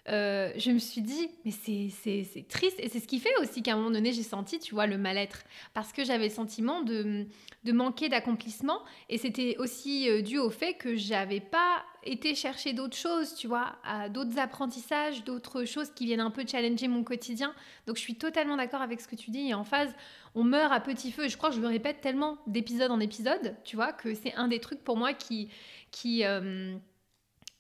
[0.09, 2.79] euh, je me suis dit, mais c'est triste.
[2.79, 4.97] Et c'est ce qui fait aussi qu'à un moment donné, j'ai senti, tu vois, le
[4.97, 5.43] mal-être.
[5.73, 7.27] Parce que j'avais le sentiment de,
[7.65, 8.79] manquer d'accomplissement.
[9.09, 13.45] Et c'était aussi euh, dû au fait que j'avais pas été chercher d'autres choses, tu
[13.45, 13.75] vois,
[14.09, 17.53] d'autres apprentissages, d'autres choses qui viennent un peu challenger mon quotidien.
[17.85, 19.49] Donc je suis totalement d'accord avec ce que tu dis.
[19.49, 19.93] Et en phase,
[20.33, 21.27] on meurt à petit feu.
[21.27, 24.47] Je crois que je me répète tellement d'épisode en épisode, tu vois, que c'est un
[24.47, 25.49] des trucs pour moi qui...
[25.91, 26.75] qui euh,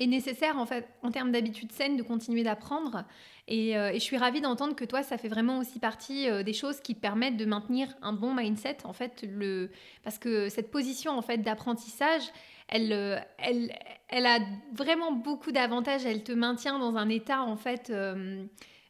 [0.01, 3.05] est nécessaire en fait en termes d'habitude saine de continuer d'apprendre.
[3.49, 6.53] Euh, et, je suis ravie d'entendre que toi, ça fait vraiment aussi partie euh, des
[6.53, 9.25] choses qui permettent de maintenir un bon mindset en fait.
[9.27, 9.69] Le...
[10.03, 12.23] Parce que cette position en fait d'apprentissage,
[12.67, 13.71] elle, euh, elle,
[14.09, 14.39] elle a
[14.73, 16.05] vraiment beaucoup d'avantages.
[16.05, 17.91] Elle te maintient dans un état en fait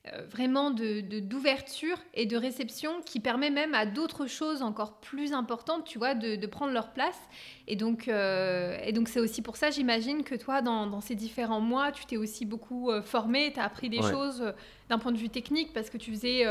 [0.08, 5.00] euh, vraiment d'ouverture de, d'ouverture et de réception qui permet même à d'autres choses encore
[5.00, 7.20] plus importantes, tu vois, de, de prendre leur place.
[7.68, 11.14] Et donc, euh, et donc c'est aussi pour ça, j'imagine que toi, dans, dans, ces
[11.14, 14.44] différents mois, tu t'es aussi beaucoup euh, formé, tu as appris des choses
[14.90, 16.46] d'un point de vue technique parce que tu faisais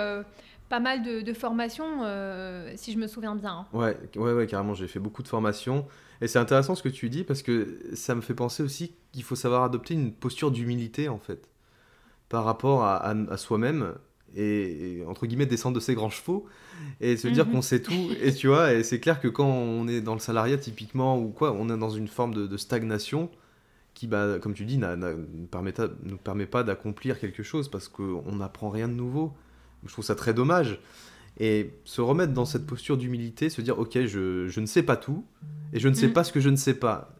[0.68, 2.04] pas mal de, de formations,
[2.76, 3.66] si je me souviens bien.
[3.72, 3.76] Hein.
[3.76, 5.88] Ouais, ouais, ouais, carrément, j'ai fait beaucoup de formations.
[6.20, 9.24] Et c'est intéressant ce que tu dis parce que ça me fait penser aussi qu'il
[9.24, 11.50] faut savoir adopter une posture d'humilité en fait
[12.30, 13.92] par rapport à, soi-même
[14.34, 16.46] et, entre guillemets descendre de ses grands chevaux
[17.00, 17.52] et se dire mhm.
[17.52, 20.20] qu'on sait tout et tu vois et c'est clair que quand on est dans le
[20.20, 23.28] salariat typiquement ou quoi on est dans une forme de, stagnation
[23.92, 28.70] qui bah, comme tu dis ne nous permet pas d'accomplir quelque chose parce qu'on n'apprend
[28.70, 29.34] rien de nouveau
[29.84, 30.80] je trouve ça très dommage
[31.38, 34.96] et se remettre dans cette posture d'humilité se dire ok je, je, ne sais pas
[34.96, 35.24] tout
[35.72, 36.12] et je ne sais mhm.
[36.12, 37.19] pas ce que je ne sais pas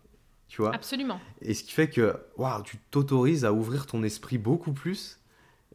[0.51, 1.21] tu vois Absolument.
[1.41, 5.21] Et ce qui fait que waouh, tu t'autorises à ouvrir ton esprit beaucoup plus.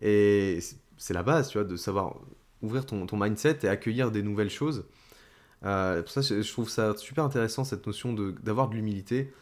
[0.01, 0.59] Et
[0.97, 2.17] c'est la base, tu vois, de savoir
[2.61, 4.85] ouvrir ton, ton mindset et accueillir des nouvelles choses.
[5.63, 9.33] Euh, pour ça, je trouve ça super intéressant, cette notion d'avoir de, de l'humilité,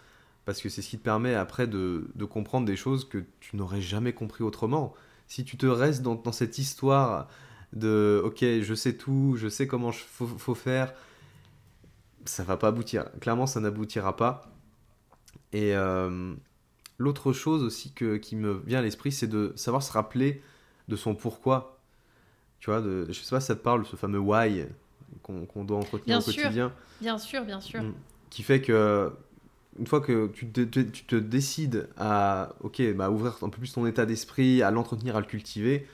[0.45, 3.57] parce que c'est ce qui te permet après de, de, comprendre des choses que tu
[3.57, 4.93] n'aurais jamais compris autrement.
[5.27, 7.27] Si tu te restes dans, dans, cette histoire
[7.73, 10.93] de «ok, je sais tout, je sais comment il faut, faut, faire»,
[12.25, 13.05] ça va pas aboutir.
[13.19, 14.52] Clairement, ça n'aboutira pas.
[15.51, 16.33] Et euh,
[16.97, 20.41] l'autre chose aussi que, qui me vient à l'esprit, c'est de savoir se rappeler
[20.87, 21.79] de son pourquoi.
[22.59, 24.65] Tu vois, de, je sais pas si ça te parle, ce fameux why
[25.21, 26.73] qu'on doit entretenir au quotidien.
[27.01, 27.83] Bien sûr, bien sûr.
[27.83, 27.93] Mm.
[28.29, 29.11] Qui fait que,
[29.77, 33.73] une fois que tu te, tu te décides à ok, bah, ouvrir un peu plus
[33.73, 35.87] ton état d'esprit, à l'entretenir, à le cultiver,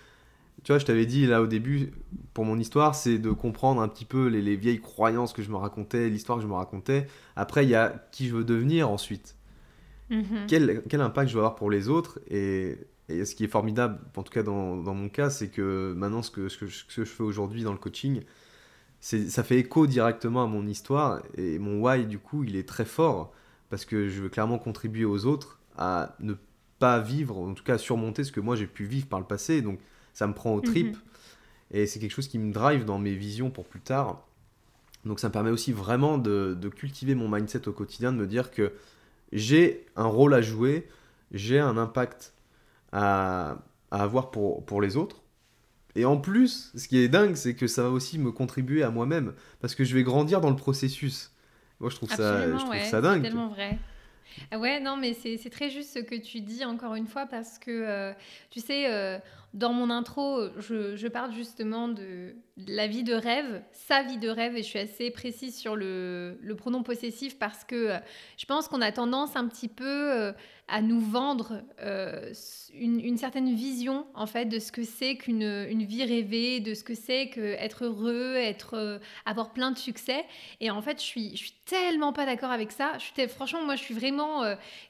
[0.64, 1.92] tu vois, je t'avais dit là au début,
[2.34, 5.50] pour mon histoire, c'est de comprendre un petit peu les, les, vieilles croyances que je
[5.50, 7.08] me racontais, l'histoire que je me racontais.
[7.36, 9.36] Après, il y a qui je veux devenir ensuite.
[10.10, 10.48] Mhm.
[10.48, 12.78] Quel, quel, impact je vais avoir pour les autres et,
[13.10, 16.24] et, ce qui est formidable, en tout cas dans, dans mon cas, c'est que maintenant
[16.24, 18.22] ce que, ce que, je, ce que je fais aujourd'hui dans le coaching,
[19.02, 22.84] ça fait écho directement à mon histoire et mon why du coup il est très
[22.84, 23.32] fort
[23.70, 26.34] parce que je veux clairement contribuer aux autres à ne
[26.80, 29.26] pas vivre, en tout cas à surmonter ce que moi j'ai pu vivre par le
[29.26, 29.80] passé, donc
[30.20, 31.02] ça me prend au trip mhm.
[31.72, 34.28] et c'est quelque chose qui me drive dans mes visions pour plus tard.
[35.06, 38.28] Donc ça me permet aussi vraiment de, de cultiver mon mindset au quotidien, de me
[38.28, 38.74] dire que
[39.32, 40.90] j'ai un rôle à jouer,
[41.32, 42.34] j'ai un impact
[42.92, 43.60] à,
[43.92, 45.24] avoir pour, pour les autres.
[45.96, 48.90] Et en plus, ce qui est dingue, c'est que ça va aussi me contribuer à
[48.90, 51.32] moi-même, parce que je vais grandir dans le processus.
[51.80, 53.24] Moi, je trouve, ça, je trouve ça dingue.
[53.24, 53.80] C'est tellement vrai.
[54.56, 57.72] Ouais, non, mais c'est très juste ce que tu dis, encore une fois, parce que,
[57.72, 58.14] euh,
[58.50, 59.18] tu sais, euh,
[59.54, 62.36] dans mon intro, je, parle justement de
[62.68, 66.38] la vie de rêve, sa vie de rêve, et je suis assez précise sur le,
[66.58, 67.98] pronom possessif parce que euh,
[68.38, 70.34] je pense qu'on a tendance un petit peu euh,
[70.68, 72.34] à nous vendre euh,
[72.74, 76.84] une, certaine vision en fait de ce que c'est qu'une une vie rêvée, de ce
[76.84, 80.26] que c'est qu'être heureux, être, avoir plein de succès.
[80.60, 82.98] Et en fait, je suis, suis tellement pas d'accord avec ça.
[82.98, 84.44] Je franchement, moi, je suis vraiment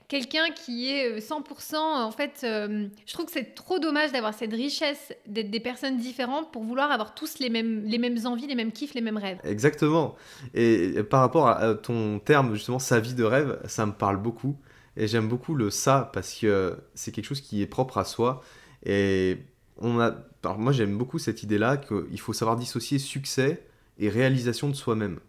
[0.09, 1.75] quelqu'un qui est 100%.
[1.77, 6.51] En fait, je trouve que c'est trop dommage d'avoir cette richesse d'être des personnes différentes
[6.51, 9.39] pour vouloir avoir tous les mêmes les mêmes envies, les mêmes kiffs, les mêmes rêves.
[9.45, 10.15] Exactement.
[10.53, 14.57] Et par rapport à ton terme, justement, sa vie de rêve, ça me parle beaucoup.
[14.97, 18.41] Et j'aime beaucoup le ça parce que c'est quelque chose qui est propre à soi.
[18.85, 19.37] Et
[19.77, 20.13] on a,
[20.57, 23.65] moi j'aime beaucoup cette idée-là qu'il faut savoir dissocier succès
[23.97, 25.19] et réalisation de soi-même.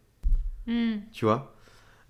[0.67, 0.97] Hmm.
[1.13, 1.55] Tu vois?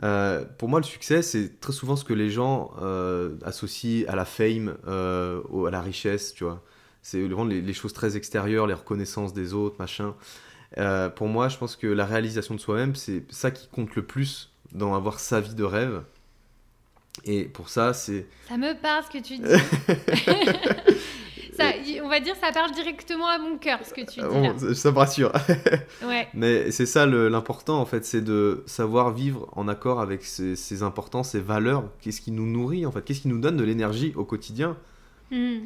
[0.02, 4.16] Euh, pour moi, le succès, c'est très souvent ce que les gens euh, associent à
[4.16, 6.62] la fame, euh, à la richesse, tu vois.
[7.02, 10.14] C'est vraiment les, choses très extérieures, les reconnaissances des autres, machin.
[11.16, 14.52] Pour moi, je pense que la réalisation de soi-même, c'est ça qui compte le plus
[14.72, 16.02] dans avoir sa vie de rêve.
[17.24, 18.26] Et pour ça, c'est.
[18.48, 20.96] Ça me parle ce que tu dis.
[21.60, 24.42] ça, on va dire, ça parle directement à mon cœur ce que tu dis.
[24.42, 24.74] Là.
[24.74, 25.32] ça me rassure.
[26.06, 26.28] ouais.
[26.34, 30.82] Mais c'est ça l'important en fait, c'est de savoir vivre en accord avec ses, ses
[30.82, 31.84] importances, ses valeurs.
[32.00, 34.76] Qu'est-ce qui nous nourrit en fait Qu'est-ce qui nous donne de l'énergie au quotidien
[35.30, 35.60] hmm.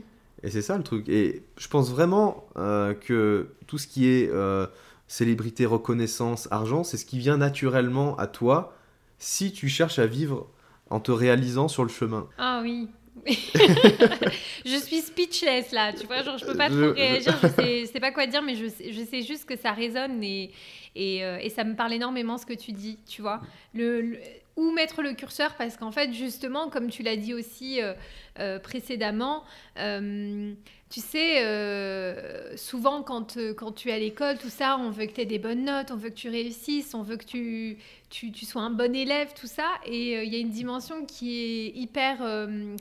[0.45, 1.09] Et c'est ça le truc.
[1.09, 4.67] Et je pense vraiment euh, que tout ce qui est euh,
[5.09, 8.77] célébrité, reconnaissance, argent, c'est ce qui vient naturellement à toi
[9.19, 10.47] si tu cherches à vivre
[10.91, 12.29] en te réalisant sur le chemin.
[12.37, 12.89] Ah oui.
[14.67, 18.01] je suis speechless là, tu vois, genre je peux pas trop réagir, je sais, sais,
[18.01, 20.51] pas quoi dire, mais je sais, je sais juste que ça résonne et,
[20.95, 23.41] et, euh, et, ça me parle énormément ce que tu dis, tu vois.
[23.73, 24.19] le
[24.57, 27.95] où mettre le curseur parce qu'en fait justement comme tu l'as dit aussi euh,
[28.39, 29.45] euh, précédemment
[29.79, 30.53] euh,
[30.91, 33.37] tu sais souvent quand,
[33.75, 35.97] tu es à l'école tout ça on veut que tu aies des bonnes notes on
[35.97, 37.79] veut que tu réussisses on veut que tu,
[38.11, 39.67] tu, tu sois un bon élève tout ça.
[39.87, 42.19] Et il y a une dimension qui est hyper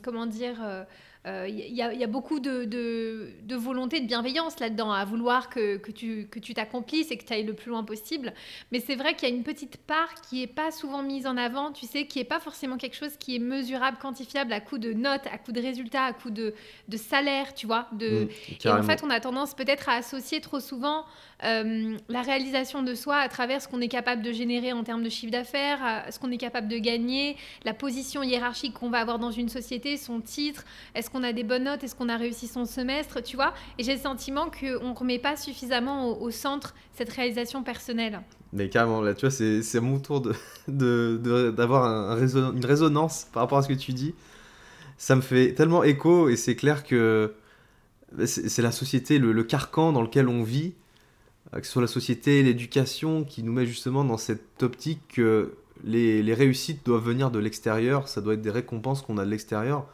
[0.04, 0.86] comment dire
[1.26, 5.90] il euh, y, a beaucoup de, de, volonté, de bienveillance là-dedans, à vouloir que, que
[5.90, 8.34] tu que tu t'accomplisses et que tu ailles le plus loin possible.
[8.72, 11.38] Mais c'est vrai qu'il y a une petite part qui n'est pas souvent mise en
[11.38, 14.76] avant, tu sais, qui n'est pas forcément quelque chose qui est mesurable, quantifiable à coup
[14.76, 16.52] de notes, à coup de résultats, à coup de,
[16.88, 17.88] de salaire, tu vois.
[17.92, 18.24] De...
[18.24, 21.06] Mmh, et en fait, on a tendance peut-être à associer trop souvent
[21.42, 25.02] euh, la réalisation de soi à travers ce qu'on est capable de générer en termes
[25.02, 29.18] de chiffre d'affaires, ce qu'on est capable de gagner, la position hiérarchique qu'on va avoir
[29.18, 32.48] dans une société, son titre, est-ce qu'on a des bonnes notes, est-ce qu'on a réussi
[32.48, 36.74] son semestre, tu vois Et j'ai le sentiment qu'on ne remet pas suffisamment au, centre
[36.92, 38.20] cette réalisation personnelle.
[38.52, 40.20] Mais carrément, là, tu vois, c'est mon tour
[40.66, 44.12] d'avoir de, de, une résonance par rapport à ce que tu dis.
[44.98, 47.34] Ça me fait tellement écho et c'est clair que
[48.26, 50.74] c'est la société, le, le, carcan dans lequel on vit
[51.54, 55.54] euh, que ce soit la société, l'éducation, qui nous met justement dans cette optique que
[55.84, 59.30] les, les réussites doivent venir de l'extérieur, ça doit être des récompenses qu'on a de
[59.30, 59.86] l'extérieur.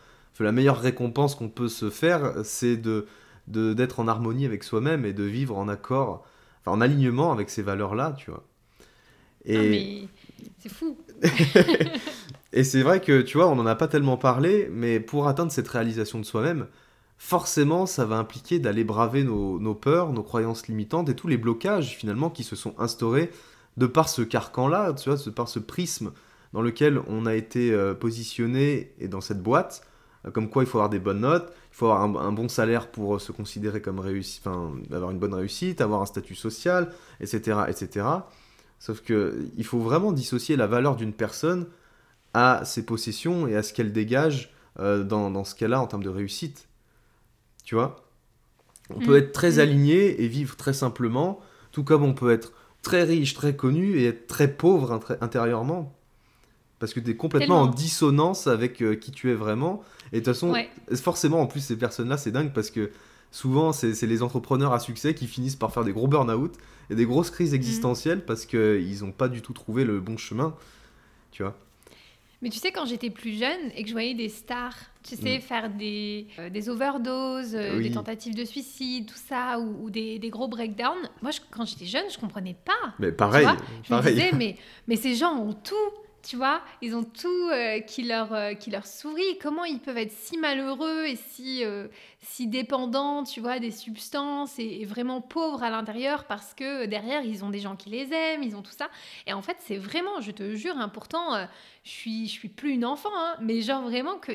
[0.45, 3.07] La meilleure récompense qu'on peut se faire, c'est de
[3.47, 6.25] d'être en harmonie avec soi-même et de vivre en accord,
[6.61, 8.45] enfin en alignement avec ces valeurs-là, tu vois.
[9.45, 9.57] Et...
[9.57, 10.09] Ah, mais
[10.59, 10.97] c'est fou.
[12.53, 15.51] et c'est vrai que, tu vois, on n'en a pas tellement parlé, mais pour atteindre
[15.51, 16.67] cette réalisation de soi-même,
[17.19, 21.97] forcément, ça va impliquer d'aller braver nos, peurs, nos croyances limitantes et tous les blocages
[21.97, 23.31] finalement qui se sont instaurés
[23.77, 26.13] de par ce carcan-là, tu vois, de par ce prisme
[26.53, 29.83] dans lequel on a été euh, positionné et dans cette boîte,
[30.33, 33.17] comme quoi il faut avoir des bonnes notes, il faut avoir un, bon salaire pour
[33.17, 37.61] euh, se considérer comme réussi, enfin, avoir une bonne réussite, avoir un statut social, etc.,
[37.69, 38.07] etc.
[38.79, 41.67] Sauf que il faut vraiment dissocier la valeur d'une personne
[42.35, 46.03] à ses possessions et à ce qu'elle dégage dans, dans, ce qu'elle a en termes
[46.03, 46.69] de réussite.
[47.65, 48.05] Tu vois?
[48.95, 49.23] On peut mm.
[49.23, 49.61] être très mm.
[49.61, 51.41] aligné et vivre très simplement,
[51.73, 52.53] tout comme on peut être
[52.83, 55.95] très riche, très connu et être très pauvre intérieurement.
[56.79, 59.83] Parce que tu es complètement en dissonance avec euh, qui tu es vraiment.
[60.13, 60.55] Et de toute façon,
[60.97, 62.91] forcément, en plus, ces personnes-là, c'est dingue parce que
[63.31, 66.55] souvent, c'est les entrepreneurs à succès qui finissent par faire des gros burn-out
[66.91, 67.57] et des grosses crises mm.
[67.57, 70.55] existentielles parce qu'ils n'ont pas du tout trouvé le bon chemin.
[71.31, 71.57] Tu vois
[72.43, 75.39] mais tu sais, quand j'étais plus jeune et que je voyais des stars, tu sais,
[75.39, 75.41] mm.
[75.43, 80.31] faire des, euh, des overdoses, euh, des tentatives de suicide, tout ça, ou, des, des,
[80.31, 82.95] gros breakdowns, moi, quand j'étais jeune, je comprenais pas.
[82.99, 83.47] Mais pareil.
[83.83, 84.57] je me disais, mais,
[84.89, 85.75] mais ces gens ont tout
[86.23, 89.39] tu vois, ils ont tout euh, qui, leur, euh, qui leur sourit.
[89.41, 94.59] Comment ils peuvent être si malheureux et si, euh, si dépendants, tu vois, des substances
[94.59, 98.43] et, vraiment pauvres à l'intérieur parce que derrière, ils ont des gens qui les aiment,
[98.43, 98.91] ils ont tout ça.
[99.27, 101.47] Et en fait, c'est vraiment, je te jure, hein, pourtant,
[101.85, 104.33] je suis, je suis plus une enfant, hein, mais genre vraiment que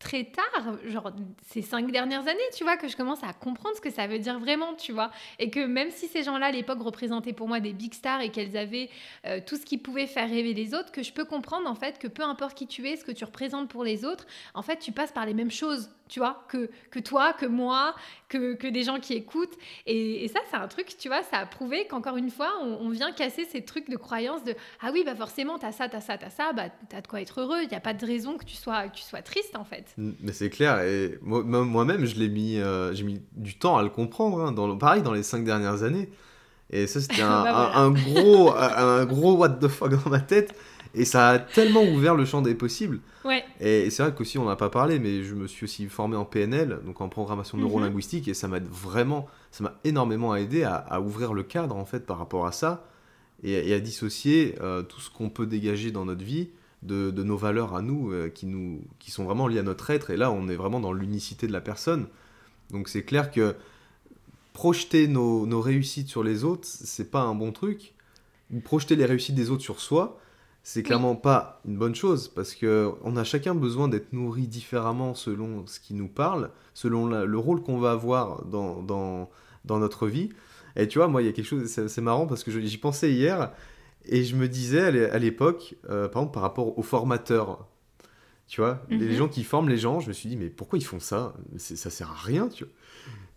[0.00, 1.12] très tard, genre
[1.46, 4.18] ces cinq dernières années, tu vois, que je commence à comprendre ce que ça veut
[4.18, 5.12] dire vraiment, tu vois.
[5.38, 8.30] Et que même si ces gens-là, à l'époque, représentaient pour moi des big stars et
[8.30, 8.88] qu'elles avaient
[9.26, 11.98] euh, tout ce qui pouvait faire rêver les autres, que je peux comprendre, en fait,
[11.98, 14.78] que peu importe qui tu es, ce que tu représentes pour les autres, en fait,
[14.78, 17.94] tu passes par les mêmes choses, tu vois, que, que toi, que moi,
[18.28, 19.56] que, que des gens qui écoutent.
[19.86, 23.12] Et, ça, c'est un truc, tu vois, ça a prouvé qu'encore une fois, on, vient
[23.12, 26.28] casser ces trucs de croyance de «Ah oui, bah forcément, t'as ça, t'as ça, t'as
[26.28, 28.56] ça, bah t'as de quoi être heureux, il n'y a pas de raison que tu
[28.56, 32.58] sois, que tu sois triste, en fait.» Mais c'est clair, et moi-même, je l'ai mis,
[32.58, 35.84] euh, j'ai mis du temps à le comprendre, hein, dans, pareil dans les cinq dernières
[35.84, 36.10] années.
[36.70, 40.54] Et ça, c'était bah un, gros, un gros what the fuck dans ma tête.
[40.94, 43.00] Et ça a tellement ouvert le champ des possibles.
[43.24, 43.44] Ouais.
[43.60, 46.24] Et c'est vrai qu'aussi, on n'a pas parlé, mais je me suis aussi formé en
[46.24, 47.64] PNL, donc en programmation mhm.
[47.64, 52.06] neurolinguistique, et ça m'a vraiment, ça m'a énormément aidé à, ouvrir le cadre, en fait,
[52.06, 52.86] par rapport à ça,
[53.42, 56.50] et, à dissocier euh, tout ce qu'on peut dégager dans notre vie
[56.82, 60.10] de, nos valeurs à nous, euh, qui nous, qui sont vraiment liées à notre être.
[60.10, 62.06] Et là, on est vraiment dans l'unicité de la personne.
[62.70, 63.54] Donc c'est clair que
[64.52, 67.94] projeter nos, nos réussites sur les autres, c'est pas un bon truc.
[68.52, 70.18] Ou projeter les réussites des autres sur soi,
[70.62, 75.14] c'est clairement pas une bonne chose parce que on a chacun besoin d'être nourri différemment
[75.14, 79.30] selon ce qui nous parle, selon le rôle qu'on va avoir dans, dans,
[79.64, 80.30] dans, notre vie.
[80.76, 83.10] Et tu vois, moi, il y a quelque chose, c'est marrant parce que j'y pensais
[83.10, 83.52] hier
[84.04, 87.66] et je me disais à l'époque, euh, par exemple, par rapport aux formateurs,
[88.50, 89.12] tu vois, les mhm.
[89.12, 91.34] gens qui forment les gens, je me suis dit, mais pourquoi ils font ça?
[91.56, 92.72] Ça sert à rien, tu vois.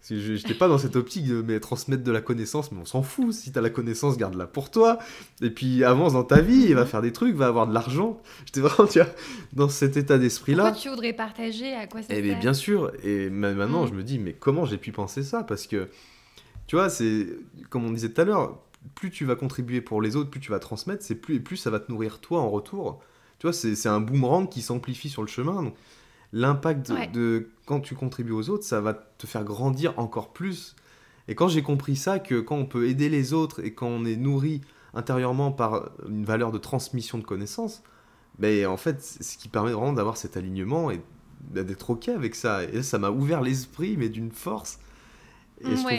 [0.10, 3.04] Je n'étais pas dans cette optique de mais, transmettre de la connaissance, mais on s'en
[3.04, 3.32] fout.
[3.32, 4.98] Si tu as la connaissance, garde-la pour toi.
[5.44, 8.20] Et puis avance dans ta vie, et va faire des trucs, va avoir de l'argent.
[8.48, 9.10] J'étais vraiment tu vois,
[9.54, 10.64] dans cet état d'esprit-là.
[10.64, 12.92] Pourquoi tu voudrais partager À quoi ça eh bien, bien sûr.
[13.04, 13.90] Et maintenant, mm.
[13.90, 15.44] je me dis, mais comment j'ai pu penser ça?
[15.44, 15.90] Parce que,
[16.66, 17.28] tu vois, c'est
[17.70, 18.58] comme on disait tout à l'heure,
[18.96, 21.58] plus tu vas contribuer pour les autres, plus tu vas transmettre, c'est plus et plus
[21.58, 23.00] ça va te nourrir toi en retour.
[23.44, 25.64] Tu vois, c'est un boomerang qui s'amplifie sur le chemin.
[25.64, 25.76] Donc,
[26.32, 30.78] l'impact de, quand tu contribues aux autres, ça va te faire grandir encore plus.
[31.28, 34.06] Et quand j'ai compris ça, que quand on peut aider les autres et quand on
[34.06, 34.62] est nourri
[34.94, 37.84] intérieurement par une valeur de transmission de connaissances,
[38.40, 41.02] ben en fait, ce qui permet vraiment d'avoir cet alignement et
[41.52, 42.64] d'être ok avec ça.
[42.64, 44.80] Et ça m'a ouvert l'esprit, mais d'une force.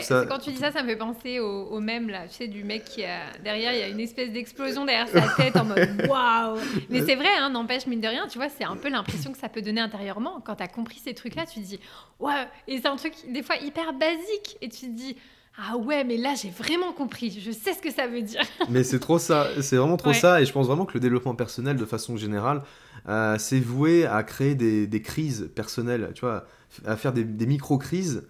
[0.03, 0.27] Ça...
[0.27, 2.85] Quand tu dis ça, ça me fait penser au, même, là, tu sais, du mec
[2.85, 6.59] qui a derrière, il y a une espèce d'explosion derrière sa tête en mode waouh!
[6.91, 9.39] Mais c'est vrai, hein, n'empêche, mine de rien, tu vois, c'est un peu l'impression que
[9.39, 10.41] ça peut donner intérieurement.
[10.45, 11.81] Quand tu as compris ces trucs-là, tu te dis
[12.21, 15.17] ouais, et c'est un truc des fois hyper basique, et tu te dis
[15.57, 18.43] ah ouais, mais là j'ai vraiment compris, je sais ce que ça veut dire.
[18.69, 21.35] mais c'est trop ça, c'est vraiment trop ça, et je pense vraiment que le développement
[21.35, 22.63] personnel, de façon générale,
[23.09, 26.47] euh, c'est voué à créer des, des, crises personnelles, tu vois,
[26.85, 28.25] à faire des, des micro-crises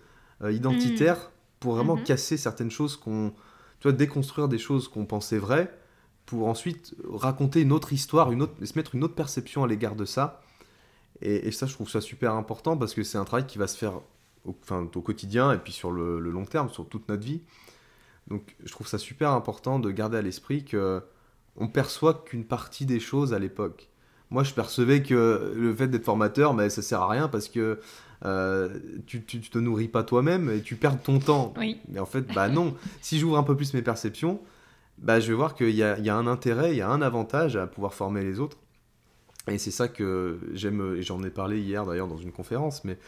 [0.44, 1.30] euh, identitaire mm.
[1.60, 2.04] pour vraiment mm-hmm.
[2.04, 3.32] casser certaines choses qu'on.
[3.80, 5.70] Tu vois, déconstruire des choses qu'on pensait vraies
[6.26, 9.94] pour ensuite raconter une autre histoire, une autre, se mettre une autre perception à l'égard
[9.94, 10.40] de ça.
[11.20, 13.76] Et, ça, je trouve ça super important parce que c'est un travail qui va se
[13.76, 14.00] faire
[14.44, 17.42] au, enfin, au quotidien et puis sur le, long terme, sur toute notre vie.
[18.28, 21.02] Donc, je trouve ça super important de garder à l'esprit que
[21.56, 23.88] on perçoit qu'une partie des choses à l'époque.
[24.34, 27.78] Moi, je percevais que le fait d'être formateur, mais ça sert à rien parce que
[28.24, 28.68] euh,
[29.06, 31.54] tu, tu, te nourris pas toi-même et tu perds ton temps.
[31.88, 32.74] Mais en fait, bah non.
[33.00, 34.40] si j'ouvre un peu plus mes perceptions,
[34.98, 37.54] bah, je vais voir qu'il y, y a, un intérêt, il y a un avantage
[37.54, 38.58] à pouvoir former les autres.
[39.46, 42.98] Et c'est ça que j'aime, et j'en ai parlé hier d'ailleurs dans une conférence, mais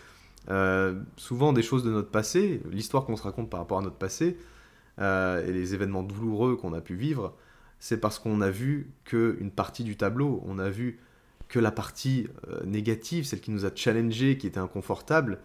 [0.48, 3.96] euh, souvent des choses de notre passé, l'histoire qu'on se raconte par rapport à notre
[3.96, 4.38] passé,
[5.00, 7.34] euh, et les événements douloureux qu'on a pu vivre,
[7.80, 11.00] c'est parce qu'on a vu qu'une partie du tableau, on a vu
[11.48, 15.38] que la partie euh, négative, celle qui nous a challengé, qui était inconfortable,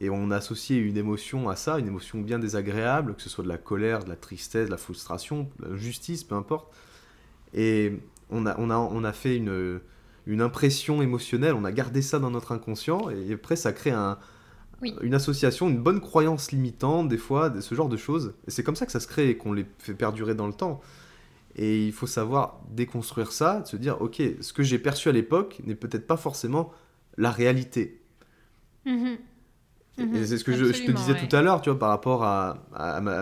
[0.00, 3.44] et on a associé une émotion à ça, une émotion bien désagréable, que ce soit
[3.44, 6.74] de la colère, de la tristesse, de la frustration, de la justice, peu importe.
[7.52, 7.92] Et
[8.30, 9.80] on a, on a, on a fait une,
[10.26, 14.18] une impression émotionnelle, on a gardé ça dans notre inconscient, et après ça crée un,
[14.82, 18.34] une association, une bonne croyance limitante, des fois, ce genre de choses.
[18.48, 20.52] Et c'est comme ça que ça se crée et qu'on les fait perdurer dans le
[20.52, 20.80] temps.
[21.56, 25.60] Et il faut savoir déconstruire ça, se dire, ok, ce que j'ai perçu à l'époque
[25.64, 26.72] n'est peut-être pas forcément
[27.16, 28.00] la réalité.
[28.86, 29.16] Mm-hmm.
[29.98, 30.24] Mm-hmm.
[30.24, 32.58] c'est ce que je, te disais tout à l'heure, tu vois, par rapport à,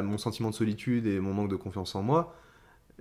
[0.03, 2.35] mon sentiment de solitude et mon manque de confiance en moi.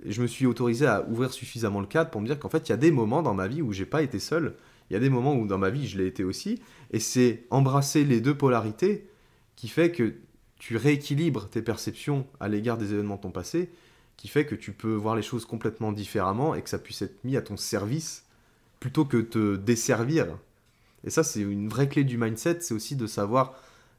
[0.04, 2.72] Je me suis autorisé à ouvrir suffisamment le cadre pour me dire qu'en fait, il
[2.72, 4.54] y a des moments dans ma vie où j'ai pas été seul.
[4.90, 6.60] Il y a des moments où dans ma vie, je l'ai été aussi.
[6.90, 9.08] Et c'est embrasser les deux polarités
[9.56, 10.14] qui fait que
[10.58, 13.70] tu rééquilibres tes perceptions à l'égard des événements de ton passé
[14.16, 17.24] qui fait que tu peux voir les choses complètement différemment et que ça puisse être
[17.24, 18.24] mis à ton service
[18.80, 20.26] plutôt que te desservir.
[21.04, 23.54] Et ça, c'est une vraie clé du mindset, c'est aussi de savoir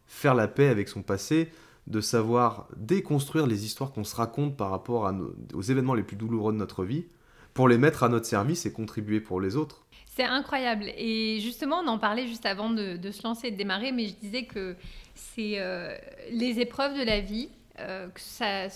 [0.07, 1.51] faire la paix avec son passé,
[1.87, 5.11] de savoir déconstruire les histoires qu'on se raconte par rapport
[5.53, 7.05] aux événements les plus douloureux de notre vie,
[7.53, 9.85] pour les mettre à notre service et contribuer pour les autres.
[10.15, 10.85] C'est incroyable.
[10.97, 14.15] Et justement, on en parlait juste avant de, se lancer et de démarrer, mais je
[14.15, 14.75] disais que
[15.15, 15.95] c'est euh,
[16.31, 17.49] les épreuves de la vie,
[17.79, 18.67] euh, que ça,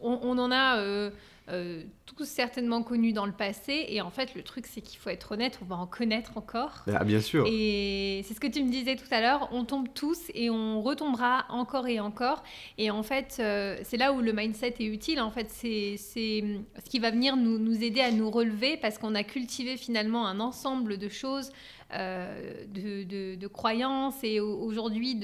[0.00, 1.10] on, en a euh,
[1.48, 3.86] euh, tous certainement connus dans le passé.
[3.88, 6.84] Et en fait, le truc, c'est qu'il faut être honnête, on va en connaître encore.
[6.86, 7.44] Ah, bien sûr.
[7.48, 10.82] Et c'est ce que tu me disais tout à l'heure, on tombe tous et on
[10.82, 12.44] retombera encore et encore.
[12.78, 13.32] Et en fait,
[13.82, 15.20] c'est là où le mindset est utile.
[15.20, 19.16] En fait, c'est ce qui va venir nous, nous aider à nous relever parce qu'on
[19.16, 21.50] a cultivé finalement un ensemble de choses
[21.94, 25.20] euh, de, croyances et aujourd'hui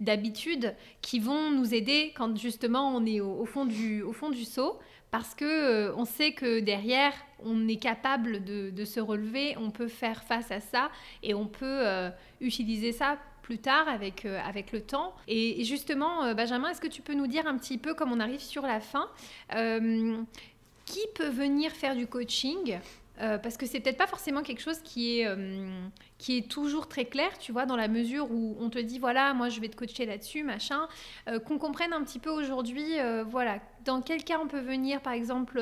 [0.00, 4.44] d'habitudes qui vont nous aider quand justement on est au, fond, du, au fond du
[5.10, 9.88] parce que euh, on sait que derrière on est capable de, se relever, on peut
[9.88, 10.90] faire face à ça
[11.22, 12.10] et on peut euh,
[12.40, 15.14] utiliser ça plus tard avec, avec le temps.
[15.28, 18.40] Et, justement, Benjamin, est-ce que tu peux nous dire un petit peu, comme on arrive
[18.40, 19.08] sur la fin,
[19.50, 22.78] qui peut venir faire du coaching
[23.20, 25.68] euh, parce que c'est peut-être pas forcément quelque chose qui est, euh,
[26.18, 29.34] qui est toujours très clair, tu vois, dans la mesure où on te dit, voilà,
[29.34, 30.88] moi je vais te coacher là-dessus, machin,
[31.28, 32.94] euh, qu'on comprenne un petit peu aujourd'hui,
[33.26, 35.60] voilà, dans quel cas on peut venir, par exemple,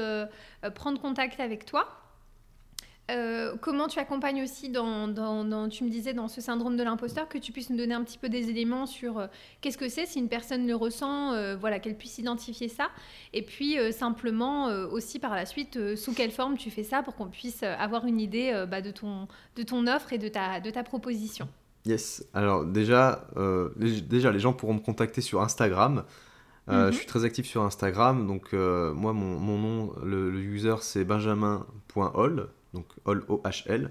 [0.74, 1.99] prendre contact avec toi
[3.10, 5.08] euh, comment tu accompagnes aussi dans,
[5.68, 8.18] tu me disais, dans ce syndrome de l'imposteur, que tu puisses nous donner un petit
[8.18, 9.26] peu des éléments sur euh,
[9.60, 12.88] qu'est-ce que c'est, si une personne le ressent, euh, voilà, qu'elle puisse identifier ça.
[13.32, 17.28] Et puis simplement aussi par la suite, sous quelle forme tu fais ça pour qu'on
[17.28, 20.82] puisse avoir une idée bah, de, ton, de ton offre et de ta, de ta
[20.82, 21.48] proposition.
[21.86, 22.24] Yes.
[22.34, 23.26] Alors déjà,
[23.76, 26.04] déjà, les gens pourront me contacter sur Instagram.
[26.68, 32.48] Je suis très actif sur Instagram, donc moi, mon, nom, le, le user, c'est benjamin.hall
[32.74, 33.90] donc OHL.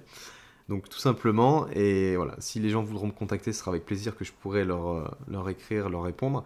[0.69, 4.15] Donc tout simplement, et voilà, si les gens voudront me contacter, ce sera avec plaisir
[4.15, 6.45] que je pourrai leur, euh, leur écrire, leur répondre.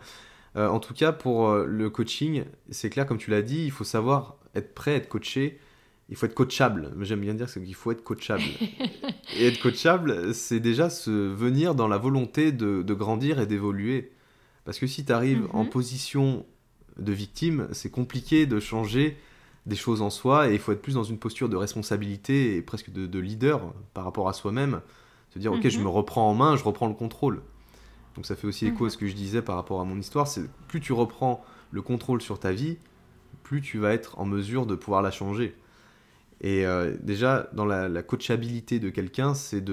[0.55, 3.71] Euh, en tout cas, pour euh, le coaching, c'est clair, comme tu l'as dit, il
[3.71, 5.59] faut savoir être prêt, être coaché.
[6.09, 6.91] Il faut être coachable.
[7.01, 8.43] J'aime bien dire qu'il faut être coachable.
[9.37, 14.11] et être coachable, c'est déjà se venir dans la volonté de, de grandir et d'évoluer.
[14.63, 15.69] Parce que si tu arrives en mhm.
[15.69, 16.45] position
[16.97, 19.17] de victime, c'est compliqué de changer
[19.65, 22.61] des choses en soi et il faut être plus dans une posture de responsabilité et
[22.61, 24.81] presque de, leader par rapport à soi-même.
[25.33, 25.85] Se dire, ok, je mhm.
[25.85, 27.41] me reprends en main, je reprends le contrôle.
[28.15, 28.89] Donc ça fait aussi écho à mhm.
[28.91, 32.21] ce que je disais par rapport à mon histoire, c'est plus tu reprends le contrôle
[32.21, 32.77] sur ta vie,
[33.41, 35.55] plus tu vas être en mesure de pouvoir la changer.
[36.41, 39.63] Et euh, déjà, dans la, coachabilité de quelqu'un, c'est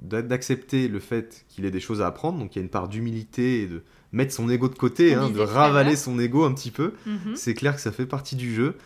[0.00, 2.38] d'accepter le fait qu'il ait des choses à apprendre.
[2.38, 3.82] Donc il y a une part d'humilité et de
[4.12, 6.94] mettre son ego de côté, hein, de ravaler son ego un petit peu.
[7.04, 7.36] Mhm.
[7.36, 8.76] C'est clair que ça fait partie du jeu.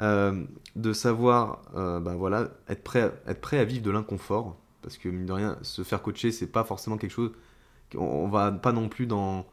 [0.00, 4.56] Euh, de savoir euh, bah voilà, être, prêt, être prêt à vivre de l'inconfort.
[4.82, 7.32] Parce que, mine de rien, se faire coacher, c'est pas forcément quelque chose.
[7.96, 9.46] On, va pas non plus dans,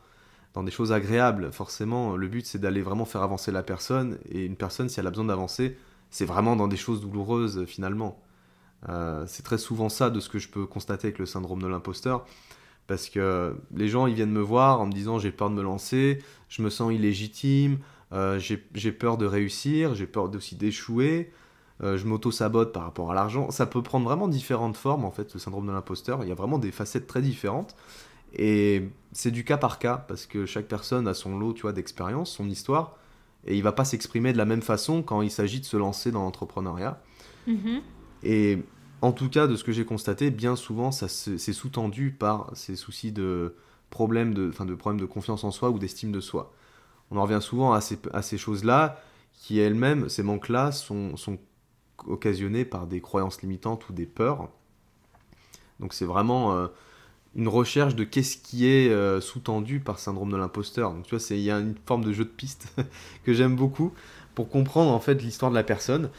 [0.53, 1.51] dans des choses agréables.
[1.51, 4.17] Forcément, le but, c'est d'aller vraiment faire avancer la personne.
[4.29, 5.77] Et une personne, si elle a besoin d'avancer,
[6.09, 8.19] c'est vraiment dans des choses douloureuses, finalement.
[8.89, 11.67] Euh, c'est très souvent ça de ce que je peux constater avec le syndrome de
[11.67, 12.25] l'imposteur.
[12.87, 15.61] Parce que les gens, ils viennent me voir en me disant j'ai peur de me
[15.61, 17.77] lancer, je me sens illégitime,
[18.13, 21.31] euh, j'ai peur de réussir, j'ai peur aussi d'échouer,
[21.81, 23.49] euh, je m'auto-sabote par rapport à l'argent.
[23.51, 26.23] Ça peut prendre vraiment différentes formes, en fait, le syndrome de l'imposteur.
[26.23, 27.75] Il y a vraiment des facettes très différentes.
[28.33, 31.73] Et c'est du cas par cas, parce que chaque personne a son lot, tu vois,
[31.73, 32.95] d'expérience, son histoire,
[33.45, 36.11] et il va pas s'exprimer de la même façon quand il s'agit de se lancer
[36.11, 37.01] dans l'entrepreneuriat.
[37.47, 37.81] Mm-hmm.
[38.23, 38.59] Et
[39.01, 42.75] en tout cas, de ce que j'ai constaté, bien souvent, ça c'est sous-tendu par ces
[42.75, 43.55] soucis de
[43.89, 46.53] problèmes de, de problèmes de confiance en soi ou d'estime de soi
[47.11, 48.99] on en revient souvent à ces, choses-là,
[49.33, 51.13] qui elles-mêmes, ces manques-là, sont,
[52.07, 54.49] occasionnés par des croyances limitantes ou des peurs.
[55.79, 56.67] Donc c'est vraiment euh,
[57.35, 60.93] une recherche de qu'est-ce qui est euh, sous-tendu par syndrome de l'imposteur.
[60.93, 62.73] Donc tu vois, il y a une forme de jeu de piste
[63.23, 63.93] que j'aime beaucoup
[64.33, 66.09] pour comprendre en fait l'histoire de la personne.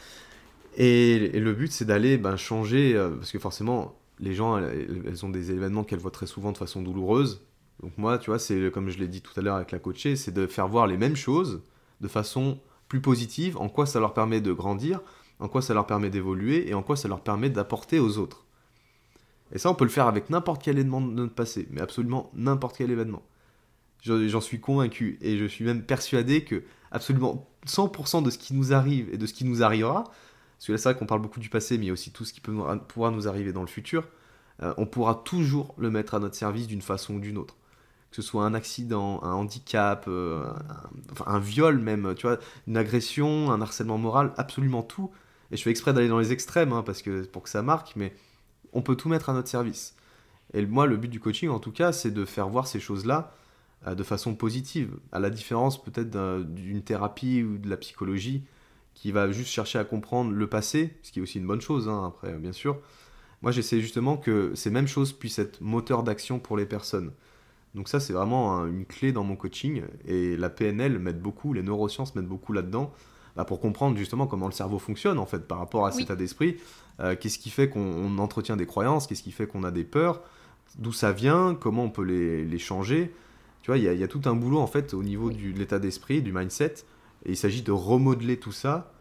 [0.77, 5.29] Et, le but c'est d'aller ben, changer, euh, parce que forcément les gens, elles ont
[5.29, 7.41] des événements qu'elles voient très souvent de façon douloureuse,
[7.83, 10.15] donc moi, tu vois, c'est comme je l'ai dit tout à l'heure avec la coachée,
[10.15, 11.61] c'est de faire voir les mêmes choses
[11.99, 12.57] de façon
[12.87, 15.01] plus positive, en quoi ça leur permet de grandir,
[15.39, 18.45] en quoi ça leur permet d'évoluer et en quoi ça leur permet d'apporter aux autres.
[19.51, 22.31] Et ça, on peut le faire avec n'importe quel événement de notre passé, mais absolument
[22.33, 23.21] n'importe quel événement.
[24.01, 28.71] J'en suis convaincu et je suis même persuadé que absolument 100% de ce qui nous
[28.71, 31.41] arrive et de ce qui nous arrivera, parce que là c'est vrai qu'on parle beaucoup
[31.41, 32.55] du passé, mais aussi tout ce qui peut
[32.87, 34.07] pouvoir nous arriver dans le futur,
[34.61, 37.57] euh, on pourra toujours le mettre à notre service d'une façon ou d'une autre
[38.13, 40.45] que ce soit un accident, un handicap, euh,
[41.25, 42.37] un, viol même, tu vois,
[42.67, 45.09] une agression, un harcèlement moral, absolument tout.
[45.49, 47.95] Et je fais exprès d'aller dans les extrêmes hein, parce que, pour que ça marque,
[47.95, 48.13] mais
[48.71, 49.95] on peut tout mettre à notre service.
[50.53, 53.31] Et moi, le but du coaching, en tout cas, c'est de faire voir ces choses-là
[53.87, 56.11] euh, de façon positive, à la différence peut-être
[56.43, 58.43] d'une thérapie ou de la psychologie
[58.93, 61.89] qui va juste chercher à comprendre le passé, ce qui est aussi une bonne chose,
[61.89, 62.77] hein, après, bien sûr.
[63.41, 67.11] Moi, j'essaie justement que ces mêmes choses puissent être moteur d'action pour les personnes.
[67.75, 69.83] Donc ça, c'est vraiment une clé dans mon coaching.
[70.05, 72.93] Et la PNL m'aide beaucoup, les neurosciences m'aident beaucoup là-dedans,
[73.35, 76.15] bah, pour comprendre justement comment le cerveau fonctionne, en fait, par rapport à cet état
[76.15, 76.57] d'esprit.
[76.99, 80.21] Euh, qu'est-ce qui fait qu'on entretient des croyances Qu'est-ce qui fait qu'on a des peurs
[80.77, 83.11] D'où ça vient Comment on peut les, changer
[83.63, 86.21] Tu vois, il y, a tout un boulot, en fait, au niveau de l'état d'esprit,
[86.21, 86.75] du mindset.
[87.25, 88.91] Et il s'agit de remodeler tout ça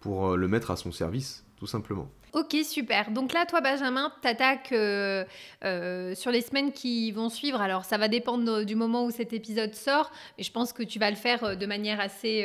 [0.00, 2.08] pour euh, le mettre à son service, tout simplement.
[2.34, 3.10] Ok, super.
[3.10, 5.24] Donc là, toi, Benjamin, t'attaques euh,
[5.64, 7.60] euh, sur les semaines qui vont suivre.
[7.60, 10.98] Alors, ça va dépendre du moment où cet épisode sort, mais je pense que tu
[11.00, 12.44] vas le faire euh, de manière assez,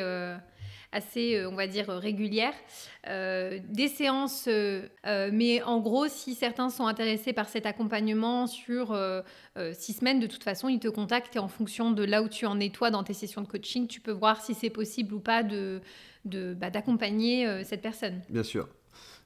[0.91, 2.53] assez on va dire, régulière.
[3.05, 4.47] des séances,
[5.05, 8.97] mais en gros, si certains sont intéressés par cet accompagnement sur
[9.73, 12.45] six semaines, de toute façon, ils te contactent et en fonction de là où tu
[12.45, 15.19] en es, toi, dans tes sessions de coaching, tu peux voir si c'est possible ou
[15.19, 15.81] pas de,
[16.25, 18.21] bah, d'accompagner cette personne.
[18.29, 18.67] Bien sûr.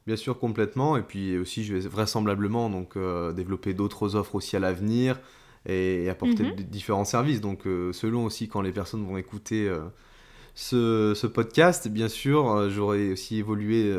[0.08, 0.96] Bien sûr, complètement.
[0.96, 5.20] Et puis aussi, je vais vraisemblablement donc, euh, développer d'autres offres aussi à l'avenir
[5.66, 6.56] et, apporter mhm.
[6.56, 7.42] différents services.
[7.42, 13.12] Donc, euh, selon aussi quand les personnes vont écouter euh, ce, podcast, bien sûr, j'aurai
[13.12, 13.94] aussi évolué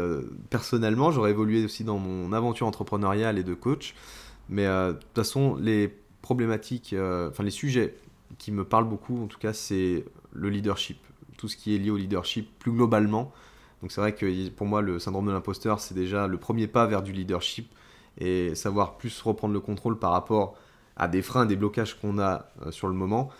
[0.49, 3.95] personnellement, j'aurai évolué aussi dans mon aventure entrepreneuriale et de coach.
[4.49, 6.97] Mais de toute façon, les problématiques,
[7.29, 7.95] enfin les sujets
[8.39, 10.97] qui me parlent beaucoup, en tout cas, c'est le leadership.
[11.37, 13.31] Tout ce qui est lié au leadership plus globalement.
[13.81, 16.87] Donc c'est vrai que pour moi, le syndrome de l'imposteur, c'est déjà le premier pas
[16.87, 17.73] vers du leadership
[18.19, 20.57] et savoir plus reprendre le contrôle par rapport
[20.97, 23.31] à des freins, des blocages qu'on a euh, sur le moment.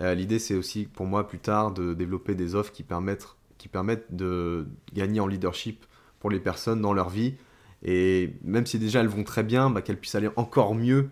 [0.00, 3.26] Euh, l'idée, c'est aussi pour moi plus tard de développer des offres qui permettent,
[3.56, 5.86] qui permettent de gagner en leadership
[6.20, 7.34] pour les personnes dans leur vie.
[7.82, 11.08] Et même si déjà elles vont très bien, bah, qu'elles puissent aller encore mieux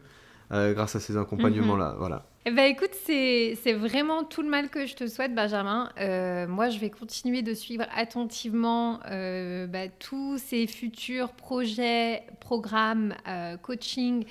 [0.52, 1.92] euh, grâce à ces accompagnements-là.
[1.92, 1.98] Mhm.
[1.98, 2.26] Voilà.
[2.46, 5.88] Eh ben, écoute, c'est vraiment tout le mal que je te souhaite, Benjamin.
[5.98, 13.14] Euh, moi, je vais continuer de suivre attentivement euh, bah, tous ces futurs projets, programmes,
[13.26, 14.26] euh, coaching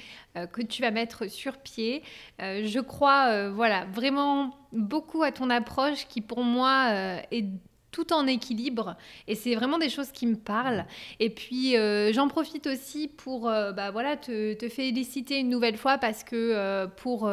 [0.51, 2.03] que tu vas mettre sur pied.
[2.39, 6.89] je crois, voilà, vraiment beaucoup à ton approche qui, pour moi,
[7.31, 7.45] est
[7.93, 8.97] tout en équilibre.
[9.27, 10.85] Et c'est vraiment des choses qui me parlent.
[11.21, 15.97] Et puis, euh, j'en profite aussi pour euh, bah, voilà, te, féliciter une nouvelle fois
[15.97, 17.31] parce que euh, pour,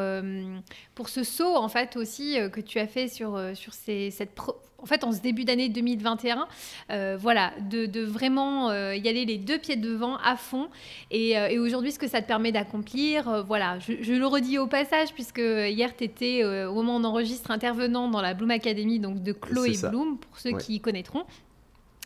[0.94, 4.34] pour ce saut, en fait, aussi, que tu as fait sur, sur ces, cette
[4.82, 6.48] en fait, en ce début d'année 2021,
[6.90, 10.68] euh, voilà, de, vraiment euh, y aller les deux pieds devant à fond.
[11.10, 15.12] Et, euh, aujourd'hui, ce que ça te permet d'accomplir, voilà, je, le redis au passage,
[15.14, 19.22] puisque hier, tu étais, au moment où on enregistre, intervenant dans la Bloom Academy donc
[19.22, 21.24] de Chloé Bloom, pour ceux qui connaîtront.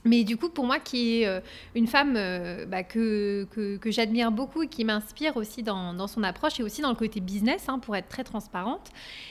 [0.05, 1.41] Mais du coup, pour moi, qui est euh,
[1.75, 6.23] une femme euh, bah, que, que, j'admire beaucoup et qui m'inspire aussi dans, dans, son
[6.23, 8.91] approche et aussi dans le côté business, hein, pour être très transparente.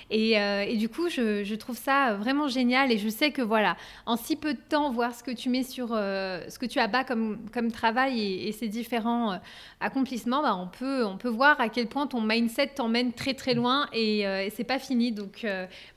[0.09, 2.91] Et, euh, et du coup, je, trouve ça vraiment génial.
[2.91, 5.63] Et je sais que voilà, en si peu de temps, voir ce que tu mets
[5.63, 9.39] sur ce que tu bas comme, comme travail et, ces différents
[9.79, 13.53] accomplissements, bah, on, peut, on peut voir à quel point ton mindset t'emmène très très
[13.53, 15.11] loin et, et c'est pas fini.
[15.11, 15.45] Donc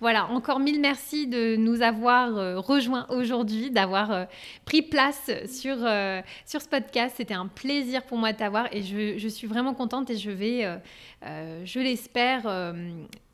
[0.00, 4.26] voilà, encore mille merci de nous avoir rejoints aujourd'hui, d'avoir
[4.66, 7.14] pris place sur, euh, sur ce podcast.
[7.16, 10.30] C'était un plaisir pour moi de t'avoir et je, je, suis vraiment contente et je
[10.30, 10.76] vais, euh,
[11.24, 12.74] euh, je l'espère,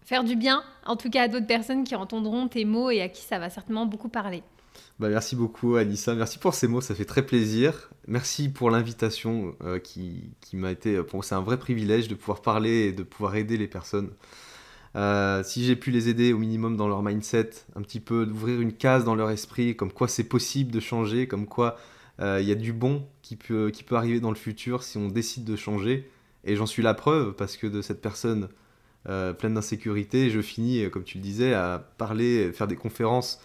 [0.04, 3.08] faire du bien, en tout cas à d'autres personnes qui entendront tes mots et à
[3.08, 4.44] qui ça va certainement beaucoup parler.
[4.98, 7.90] Bah, merci beaucoup Anissa, merci pour ces mots, ça fait très plaisir.
[8.06, 12.88] Merci pour l'invitation qui, qui m'a été, pour c'est un vrai privilège de pouvoir parler
[12.88, 14.10] et de pouvoir aider les personnes.
[14.94, 18.60] Euh, si j'ai pu les aider au minimum dans leur mindset, un petit peu d'ouvrir
[18.60, 21.78] une case dans leur esprit, comme quoi c'est possible de changer, comme quoi
[22.20, 24.98] euh, il y a du bon qui peut, qui peut arriver dans le futur si
[24.98, 26.10] on décide de changer.
[26.44, 28.48] Et j'en suis la preuve parce que de cette personne
[29.08, 33.40] euh, pleine d'insécurité, je finis, comme tu le disais, à parler, faire des conférences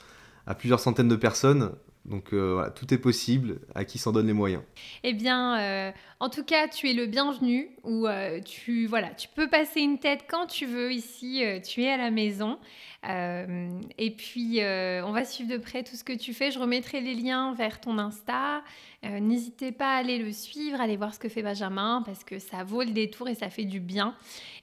[0.45, 1.71] à plusieurs centaines de personnes
[2.07, 4.63] donc euh, tout est possible à qui s'en donne les moyens.
[5.03, 5.91] Eh bien, euh,
[6.21, 7.69] en tout cas, tu es le bienvenu.
[7.83, 11.43] Ou euh, tu voilà, tu peux passer une tête quand tu veux ici.
[11.67, 12.59] tu es à la maison.
[13.03, 16.51] et puis, on va suivre de près tout ce que tu fais.
[16.51, 18.63] Je remettrai les liens vers ton Insta.
[19.03, 22.63] N'hésitez pas à aller le suivre, aller voir ce que fait Benjamin parce que ça
[22.63, 24.15] vaut le détour et ça fait du bien.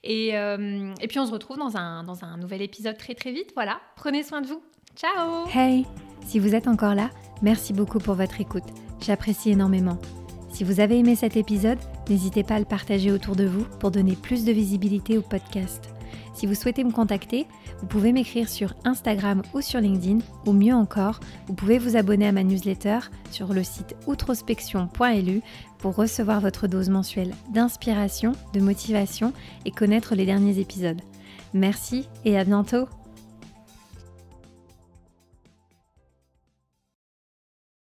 [0.03, 3.51] Et, et puis, on se retrouve dans un, dans un nouvel épisode très très vite.
[3.55, 4.61] Voilà, prenez soin de vous.
[4.95, 5.85] Ciao Hey
[6.25, 7.09] Si vous êtes encore là,
[7.41, 8.63] merci beaucoup pour votre écoute.
[9.01, 9.97] J'apprécie énormément.
[10.53, 11.79] Si vous avez aimé cet épisode,
[12.09, 15.89] n'hésitez pas à le partager autour de vous pour donner plus de visibilité au podcast.
[16.33, 17.45] Si vous souhaitez me contacter,
[17.81, 22.27] vous pouvez m'écrire sur Instagram ou sur LinkedIn, ou mieux encore, vous pouvez vous abonner
[22.27, 22.99] à ma newsletter
[23.31, 25.41] sur le site outrospection.lu
[25.77, 29.33] pour recevoir votre dose mensuelle d'inspiration, de motivation
[29.65, 31.01] et connaître les derniers épisodes.
[31.53, 32.87] Merci et à bientôt